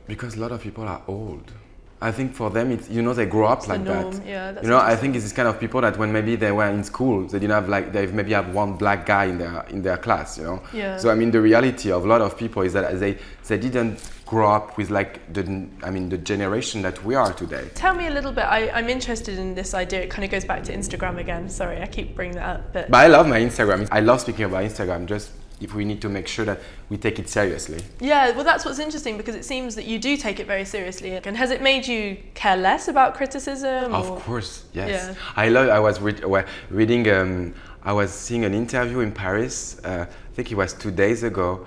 Because 0.05 0.35
a 0.35 0.39
lot 0.39 0.51
of 0.51 0.61
people 0.61 0.83
are 0.83 1.01
old. 1.07 1.51
I 1.99 2.11
think 2.11 2.35
for 2.35 2.51
them, 2.51 2.71
it's 2.71 2.87
you 2.87 3.01
know 3.01 3.13
they 3.15 3.25
grow 3.25 3.47
up 3.47 3.59
It's 3.59 3.67
the 3.67 3.73
like 3.73 3.81
norm. 3.81 4.11
that. 4.11 4.27
Yeah, 4.27 4.51
that's 4.51 4.63
you 4.63 4.69
know, 4.69 4.77
I 4.77 4.95
think 4.95 5.15
it's 5.15 5.23
this 5.23 5.33
kind 5.33 5.47
of 5.47 5.59
people 5.59 5.81
that 5.81 5.97
when 5.97 6.11
maybe 6.13 6.35
they 6.35 6.51
were 6.51 6.67
in 6.67 6.83
school, 6.83 7.25
they 7.25 7.39
didn't 7.39 7.53
have 7.55 7.67
like 7.67 7.93
they 7.93 8.05
maybe 8.05 8.33
have 8.33 8.53
one 8.53 8.73
black 8.77 9.07
guy 9.07 9.25
in 9.25 9.39
their 9.39 9.65
in 9.69 9.81
their 9.81 9.97
class. 9.97 10.37
You 10.37 10.43
know. 10.43 10.61
Yeah. 10.71 10.97
So 10.97 11.09
I 11.09 11.15
mean, 11.15 11.31
the 11.31 11.41
reality 11.41 11.91
of 11.91 12.05
a 12.05 12.07
lot 12.07 12.21
of 12.21 12.37
people 12.37 12.61
is 12.61 12.73
that 12.73 12.99
they 12.99 13.17
they 13.47 13.57
didn't 13.57 14.07
grow 14.27 14.47
up 14.51 14.77
with 14.77 14.91
like 14.91 15.33
the 15.33 15.67
I 15.81 15.89
mean 15.89 16.09
the 16.09 16.19
generation 16.19 16.83
that 16.83 17.03
we 17.03 17.15
are 17.15 17.33
today. 17.33 17.69
Tell 17.73 17.95
me 17.95 18.05
a 18.05 18.11
little 18.11 18.33
bit. 18.33 18.43
I, 18.43 18.69
I'm 18.69 18.89
interested 18.89 19.39
in 19.39 19.55
this 19.55 19.73
idea. 19.73 20.01
It 20.01 20.11
kind 20.11 20.25
of 20.25 20.29
goes 20.29 20.45
back 20.45 20.61
to 20.65 20.73
Instagram 20.75 21.17
again. 21.17 21.49
Sorry, 21.49 21.81
I 21.81 21.87
keep 21.87 22.13
bringing 22.15 22.35
that 22.35 22.49
up. 22.59 22.73
But 22.73 22.91
But 22.91 22.97
I 22.97 23.07
love 23.07 23.27
my 23.27 23.39
Instagram. 23.39 23.87
I 23.91 24.01
love 24.01 24.21
speaking 24.21 24.45
about 24.45 24.63
Instagram. 24.65 25.07
Just 25.07 25.31
if 25.61 25.73
we 25.73 25.85
need 25.85 26.01
to 26.01 26.09
make 26.09 26.27
sure 26.27 26.45
that 26.45 26.59
we 26.89 26.97
take 26.97 27.17
it 27.17 27.29
seriously. 27.29 27.81
Yeah, 27.99 28.31
well, 28.31 28.43
that's 28.43 28.65
what's 28.65 28.79
interesting 28.79 29.17
because 29.17 29.35
it 29.35 29.45
seems 29.45 29.75
that 29.75 29.85
you 29.85 29.99
do 29.99 30.17
take 30.17 30.39
it 30.39 30.47
very 30.47 30.65
seriously. 30.65 31.15
And 31.15 31.37
has 31.37 31.51
it 31.51 31.61
made 31.61 31.87
you 31.87 32.17
care 32.33 32.57
less 32.57 32.87
about 32.87 33.15
criticism? 33.15 33.93
Of 33.93 34.11
or- 34.11 34.19
course, 34.19 34.65
yes. 34.73 34.89
Yeah. 34.89 35.15
I 35.35 35.49
love. 35.49 35.69
I 35.69 35.79
was 35.79 35.99
well, 36.01 36.45
reading. 36.69 37.09
Um, 37.09 37.53
I 37.83 37.93
was 37.93 38.11
seeing 38.11 38.43
an 38.45 38.53
interview 38.53 38.99
in 38.99 39.11
Paris. 39.11 39.79
Uh, 39.83 40.07
I 40.09 40.35
think 40.35 40.51
it 40.51 40.55
was 40.55 40.73
two 40.73 40.91
days 40.91 41.23
ago, 41.23 41.65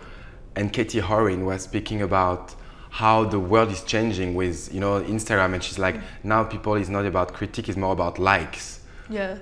and 0.57 0.73
Cathy 0.73 1.01
Horyn 1.01 1.45
was 1.45 1.63
speaking 1.63 2.03
about 2.03 2.55
how 2.91 3.25
the 3.25 3.39
world 3.39 3.71
is 3.71 3.83
changing 3.83 4.35
with 4.35 4.73
you 4.73 4.81
know 4.81 5.01
Instagram, 5.03 5.55
and 5.55 5.63
she's 5.63 5.79
like, 5.79 5.97
now 6.25 6.45
people 6.45 6.75
is 6.75 6.89
not 6.91 7.07
about 7.07 7.33
critique, 7.33 7.69
it's 7.69 7.79
more 7.79 7.93
about 7.93 8.19
likes. 8.19 8.81
Yeah. 9.09 9.39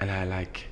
And 0.00 0.10
I 0.10 0.24
like, 0.24 0.64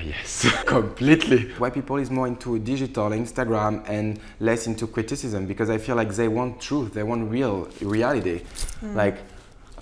yes, 0.00 0.46
completely. 0.66 1.50
Why 1.58 1.70
people 1.70 1.96
is 1.96 2.10
more 2.10 2.26
into 2.26 2.58
digital, 2.58 3.10
Instagram, 3.10 3.88
and 3.88 4.18
less 4.40 4.66
into 4.66 4.86
criticism 4.86 5.46
because 5.46 5.70
I 5.70 5.78
feel 5.78 5.96
like 5.96 6.14
they 6.14 6.28
want 6.28 6.60
truth, 6.60 6.94
they 6.94 7.02
want 7.02 7.30
real 7.30 7.68
reality. 7.80 8.42
Like, 8.82 9.18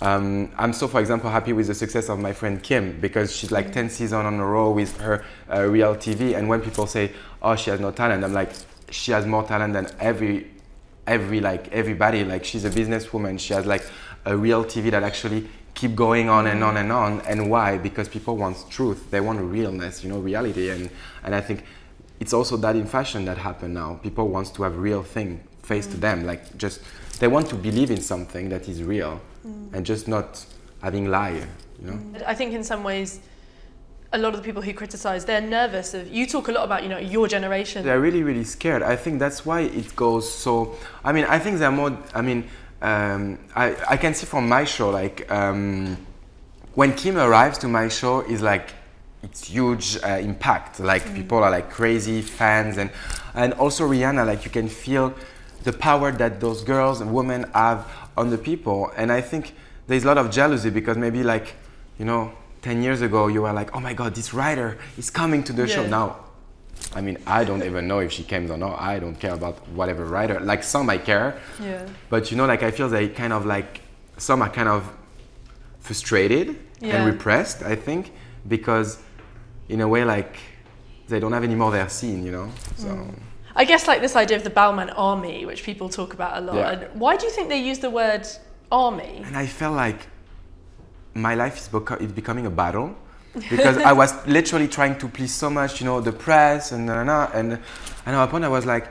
um, 0.01 0.51
I'm 0.57 0.73
so, 0.73 0.87
for 0.87 0.99
example, 0.99 1.29
happy 1.29 1.53
with 1.53 1.67
the 1.67 1.75
success 1.75 2.09
of 2.09 2.19
my 2.19 2.33
friend 2.33 2.61
Kim 2.61 2.99
because 2.99 3.35
she's 3.35 3.51
like 3.51 3.71
10 3.71 3.89
seasons 3.89 4.13
on 4.13 4.39
a 4.39 4.45
row 4.45 4.71
with 4.71 4.99
her 4.99 5.23
uh, 5.51 5.61
real 5.61 5.95
TV. 5.95 6.35
And 6.35 6.49
when 6.49 6.61
people 6.61 6.87
say, 6.87 7.11
oh, 7.41 7.55
she 7.55 7.69
has 7.69 7.79
no 7.79 7.91
talent, 7.91 8.23
I'm 8.23 8.33
like, 8.33 8.51
she 8.89 9.11
has 9.11 9.25
more 9.25 9.43
talent 9.43 9.73
than 9.73 9.87
every 9.99 10.47
every 11.07 11.39
like 11.39 11.67
everybody 11.71 12.23
like 12.23 12.45
she's 12.45 12.63
a 12.63 12.69
businesswoman 12.69 13.39
she 13.39 13.53
has 13.53 13.65
like 13.65 13.83
a 14.25 14.37
real 14.37 14.63
tv 14.63 14.91
that 14.91 15.01
actually 15.01 15.49
keep 15.81 15.95
going 15.95 16.29
on 16.29 16.45
and 16.45 16.63
on 16.63 16.77
and 16.77 16.91
on. 16.91 17.21
And 17.21 17.49
why? 17.49 17.79
Because 17.79 18.07
people 18.07 18.37
want 18.37 18.57
truth. 18.69 19.09
They 19.09 19.19
want 19.19 19.39
realness 19.41 20.03
you 20.03 20.09
know 20.11 20.19
reality. 20.19 20.69
And 20.69 20.89
and 21.23 21.33
i 21.33 21.41
think 21.41 21.59
it's 22.19 22.33
also 22.33 22.55
that 22.57 22.75
in 22.75 22.85
fashion 22.85 23.25
that 23.25 23.37
happen 23.49 23.73
now. 23.73 23.99
People 24.03 24.27
wants 24.27 24.51
to 24.51 24.63
have 24.63 24.77
real 24.77 25.03
thing 25.15 25.29
face 25.63 25.87
to 25.87 25.97
mm. 25.97 26.01
them. 26.01 26.17
Like 26.31 26.41
just 26.57 26.81
they 27.19 27.27
want 27.27 27.47
to 27.49 27.55
believe 27.55 27.89
in 27.97 28.01
something 28.01 28.49
that 28.49 28.63
is 28.69 28.83
real 28.83 29.19
mm. 29.45 29.73
and 29.73 29.85
just 29.85 30.07
not 30.07 30.45
having 30.81 31.09
lie 31.09 31.47
you 31.79 31.87
know? 31.87 31.93
Mm. 31.93 32.23
I 32.33 32.35
think 32.35 32.53
in 32.53 32.63
some 32.63 32.83
ways, 32.83 33.19
a 34.13 34.17
lot 34.17 34.33
of 34.33 34.39
the 34.41 34.45
people 34.49 34.61
who 34.61 34.73
criticize, 34.73 35.25
they're 35.25 35.47
nervous 35.59 35.93
of. 35.93 36.03
You 36.17 36.27
talk 36.27 36.47
a 36.47 36.51
lot 36.51 36.63
about, 36.65 36.83
you 36.83 36.89
know, 36.89 36.97
your 37.15 37.27
generation. 37.27 37.83
they're 37.85 38.05
really 38.07 38.23
really 38.23 38.43
scared. 38.43 38.83
I 38.83 38.95
think 39.03 39.19
that's 39.19 39.45
why 39.45 39.61
it 39.61 39.95
goes 39.95 40.25
so 40.45 40.51
i 41.03 41.11
mean 41.15 41.25
i 41.35 41.39
think 41.43 41.53
they're 41.59 41.77
more 41.81 41.91
i 42.13 42.21
mean 42.21 42.41
um, 42.81 43.37
I, 43.55 43.75
I 43.89 43.97
can 43.97 44.13
see 44.13 44.25
from 44.25 44.47
my 44.47 44.63
show 44.65 44.89
like 44.89 45.31
um, 45.31 45.97
when 46.73 46.93
kim 46.95 47.17
arrives 47.17 47.57
to 47.59 47.67
my 47.67 47.87
show 47.87 48.21
is 48.21 48.41
like 48.41 48.73
it's 49.23 49.47
huge 49.47 49.97
uh, 50.03 50.17
impact. 50.19 50.79
Like 50.79 51.13
people 51.13 51.43
are 51.43 51.51
like 51.51 51.69
crazy 51.69 52.21
fans 52.21 52.77
and 52.77 52.89
and 53.35 53.53
also 53.53 53.87
rihanna 53.87 54.25
like 54.25 54.45
you 54.45 54.51
can 54.51 54.67
feel 54.67 55.13
the 55.63 55.73
power 55.73 56.11
that 56.11 56.39
those 56.39 56.63
girls 56.63 57.01
and 57.01 57.13
women 57.13 57.45
have 57.53 57.87
on 58.17 58.29
the 58.29 58.37
people. 58.37 58.91
And 58.97 59.11
i 59.11 59.21
think 59.21 59.53
there's 59.87 60.03
a 60.03 60.07
lot 60.07 60.17
of 60.17 60.31
jealousy 60.31 60.69
because 60.69 60.97
maybe 60.97 61.23
like 61.23 61.53
you 61.99 62.05
know 62.05 62.31
10 62.61 62.81
years 62.81 63.01
ago 63.01 63.27
you 63.27 63.41
were 63.43 63.53
like 63.53 63.75
oh 63.75 63.79
my 63.79 63.93
god 63.93 64.15
this 64.15 64.33
writer 64.33 64.77
is 64.97 65.09
coming 65.09 65.43
to 65.43 65.53
the 65.53 65.67
show. 65.67 65.85
Now 65.85 66.17
I 66.95 67.01
mean, 67.01 67.17
I 67.25 67.43
don't 67.43 67.63
even 67.63 67.87
know 67.87 67.99
if 67.99 68.11
she 68.11 68.23
came 68.23 68.51
or 68.51 68.57
not. 68.57 68.79
I 68.79 68.99
don't 68.99 69.15
care 69.19 69.33
about 69.33 69.55
whatever 69.69 70.05
writer. 70.05 70.39
Like 70.39 70.63
some 70.63 70.89
I 70.89 70.97
care, 70.97 71.39
Yeah. 71.61 71.85
but 72.09 72.31
you 72.31 72.37
know, 72.37 72.45
like 72.45 72.63
I 72.63 72.71
feel 72.71 72.89
they 72.89 73.07
kind 73.09 73.33
of 73.33 73.45
like 73.45 73.81
some 74.17 74.41
are 74.41 74.49
kind 74.49 74.67
of 74.69 74.83
frustrated 75.79 76.57
Yeah. 76.79 76.95
and 76.95 77.05
repressed. 77.05 77.63
I 77.63 77.75
think 77.75 78.11
because 78.47 78.97
in 79.69 79.81
a 79.81 79.87
way, 79.87 80.03
like 80.03 80.35
they 81.07 81.19
don't 81.19 81.31
have 81.33 81.43
any 81.43 81.55
more 81.55 81.71
their 81.71 81.89
scene. 81.89 82.25
You 82.25 82.31
know, 82.31 82.49
so 82.75 82.87
Mm. 82.87 83.13
I 83.55 83.65
guess 83.65 83.87
like 83.87 84.01
this 84.01 84.15
idea 84.15 84.37
of 84.37 84.43
the 84.43 84.49
Balmain 84.49 84.93
army, 84.95 85.45
which 85.45 85.63
people 85.63 85.89
talk 85.89 86.13
about 86.13 86.37
a 86.37 86.41
lot. 86.41 86.55
Yeah. 86.55 86.69
And 86.71 86.99
why 86.99 87.17
do 87.17 87.25
you 87.25 87.31
think 87.31 87.49
they 87.49 87.59
use 87.71 87.79
the 87.79 87.89
word 87.89 88.27
army? 88.71 89.21
and 89.25 89.35
I 89.35 89.45
felt 89.45 89.75
like 89.75 90.07
my 91.13 91.35
life 91.35 91.57
is, 91.57 91.67
beco- 91.67 91.99
is 92.01 92.11
becoming 92.13 92.45
a 92.45 92.49
battle 92.49 92.95
because 93.33 93.77
I 93.89 93.93
was 93.93 94.25
literally 94.27 94.67
trying 94.67 94.97
to 94.99 95.07
please 95.07 95.33
so 95.33 95.49
much, 95.49 95.81
you 95.81 95.85
know, 95.85 96.01
the 96.01 96.11
press 96.11 96.71
and 96.71 96.85
na, 96.85 97.03
na, 97.03 97.03
na, 97.03 97.31
and 97.33 97.53
and 98.05 98.15
at 98.15 98.23
a 98.23 98.27
point 98.27 98.43
I 98.43 98.49
was 98.49 98.65
like, 98.65 98.87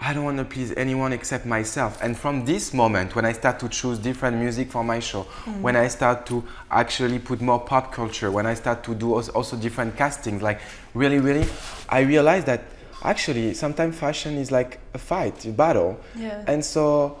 I 0.00 0.12
don't 0.12 0.24
want 0.24 0.38
to 0.38 0.44
please 0.44 0.72
anyone 0.76 1.12
except 1.12 1.46
myself. 1.46 1.98
And 2.02 2.16
from 2.16 2.44
this 2.44 2.74
moment, 2.74 3.14
when 3.14 3.24
I 3.24 3.32
start 3.32 3.58
to 3.60 3.68
choose 3.68 3.98
different 3.98 4.36
music 4.36 4.70
for 4.70 4.84
my 4.84 5.00
show, 5.00 5.22
mm. 5.44 5.60
when 5.60 5.76
I 5.76 5.88
start 5.88 6.26
to 6.26 6.44
actually 6.70 7.18
put 7.18 7.40
more 7.40 7.60
pop 7.60 7.92
culture, 7.92 8.30
when 8.30 8.44
I 8.44 8.54
start 8.54 8.84
to 8.84 8.94
do 8.94 9.14
also 9.14 9.56
different 9.56 9.96
castings, 9.96 10.42
like 10.42 10.60
really, 10.92 11.20
really, 11.20 11.46
I 11.88 12.00
realized 12.00 12.46
that 12.46 12.64
actually 13.02 13.54
sometimes 13.54 13.96
fashion 13.96 14.36
is 14.36 14.50
like 14.50 14.80
a 14.92 14.98
fight, 14.98 15.44
a 15.46 15.52
battle. 15.52 15.98
Yeah. 16.16 16.44
And 16.46 16.64
so 16.64 17.18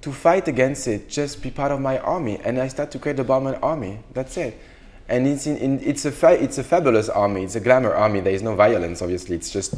to 0.00 0.12
fight 0.12 0.48
against 0.48 0.88
it, 0.88 1.08
just 1.08 1.42
be 1.42 1.50
part 1.50 1.72
of 1.72 1.80
my 1.80 1.98
army. 1.98 2.40
And 2.42 2.58
I 2.58 2.68
start 2.68 2.90
to 2.92 2.98
create 2.98 3.16
the 3.16 3.24
Balmain 3.24 3.58
army. 3.62 4.00
That's 4.12 4.36
it. 4.36 4.58
And 5.08 5.26
it's, 5.26 5.46
in, 5.46 5.56
in, 5.56 5.80
it's, 5.80 6.04
a 6.04 6.42
it's 6.42 6.58
a 6.58 6.64
fabulous 6.64 7.08
army. 7.08 7.44
It's 7.44 7.56
a 7.56 7.60
glamour 7.60 7.94
army. 7.94 8.20
There 8.20 8.34
is 8.34 8.42
no 8.42 8.54
violence, 8.54 9.00
obviously. 9.00 9.36
It's 9.36 9.50
just 9.50 9.74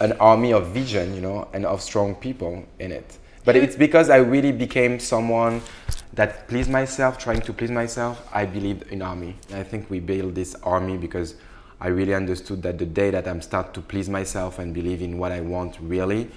an 0.00 0.12
army 0.12 0.52
of 0.52 0.68
vision, 0.68 1.14
you 1.14 1.20
know, 1.20 1.48
and 1.52 1.66
of 1.66 1.82
strong 1.82 2.14
people 2.14 2.64
in 2.78 2.92
it. 2.92 3.18
But 3.44 3.56
it's 3.56 3.76
because 3.76 4.10
I 4.10 4.16
really 4.16 4.52
became 4.52 4.98
someone 4.98 5.62
that 6.14 6.48
pleased 6.48 6.70
myself, 6.70 7.18
trying 7.18 7.40
to 7.42 7.52
please 7.52 7.70
myself. 7.70 8.26
I 8.32 8.44
believed 8.46 8.90
in 8.92 9.02
army. 9.02 9.36
I 9.52 9.62
think 9.62 9.88
we 9.90 10.00
built 10.00 10.34
this 10.34 10.54
army 10.62 10.96
because 10.96 11.34
I 11.80 11.88
really 11.88 12.14
understood 12.14 12.62
that 12.62 12.78
the 12.78 12.86
day 12.86 13.10
that 13.10 13.28
I'm 13.28 13.40
start 13.40 13.72
to 13.74 13.80
please 13.80 14.08
myself 14.08 14.58
and 14.58 14.74
believe 14.74 15.00
in 15.00 15.18
what 15.18 15.32
I 15.32 15.40
want 15.40 15.78
really, 15.80 16.30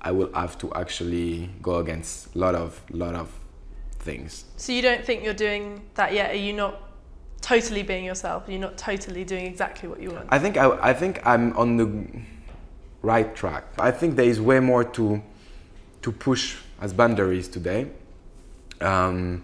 I 0.00 0.10
will 0.10 0.32
have 0.34 0.58
to 0.58 0.72
actually 0.74 1.48
go 1.62 1.76
against 1.76 2.34
a 2.34 2.38
lot 2.38 2.54
of 2.54 2.80
lot 2.90 3.14
of 3.14 3.30
things. 4.00 4.44
So 4.56 4.72
you 4.72 4.82
don't 4.82 5.04
think 5.04 5.24
you're 5.24 5.32
doing 5.32 5.82
that 5.94 6.12
yet? 6.12 6.32
Are 6.32 6.34
you 6.34 6.52
not 6.52 6.91
totally 7.42 7.82
being 7.82 8.04
yourself? 8.04 8.44
You're 8.48 8.58
not 8.58 8.78
totally 8.78 9.24
doing 9.24 9.46
exactly 9.46 9.88
what 9.88 10.00
you 10.00 10.10
want? 10.10 10.28
I 10.30 10.38
think 10.38 10.56
I, 10.56 10.70
I 10.90 10.94
think 10.94 11.20
I'm 11.26 11.54
on 11.56 11.76
the 11.76 12.06
right 13.02 13.34
track. 13.34 13.64
I 13.78 13.90
think 13.90 14.16
there 14.16 14.24
is 14.24 14.40
way 14.40 14.60
more 14.60 14.84
to 14.84 15.22
to 16.02 16.12
push 16.12 16.56
as 16.80 16.92
boundaries 16.92 17.48
today, 17.48 17.88
um, 18.80 19.42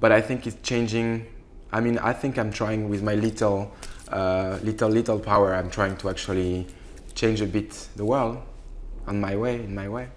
but 0.00 0.10
I 0.10 0.20
think 0.20 0.46
it's 0.46 0.56
changing. 0.62 1.26
I 1.72 1.80
mean, 1.80 1.98
I 1.98 2.12
think 2.12 2.38
I'm 2.38 2.52
trying 2.52 2.88
with 2.88 3.02
my 3.02 3.14
little, 3.14 3.72
uh, 4.08 4.58
little, 4.62 4.88
little 4.88 5.18
power. 5.18 5.54
I'm 5.54 5.70
trying 5.70 5.96
to 5.98 6.08
actually 6.08 6.66
change 7.14 7.40
a 7.40 7.46
bit 7.46 7.88
the 7.96 8.04
world 8.04 8.38
on 9.06 9.20
my 9.20 9.36
way, 9.36 9.56
in 9.56 9.74
my 9.74 9.88
way. 9.88 10.08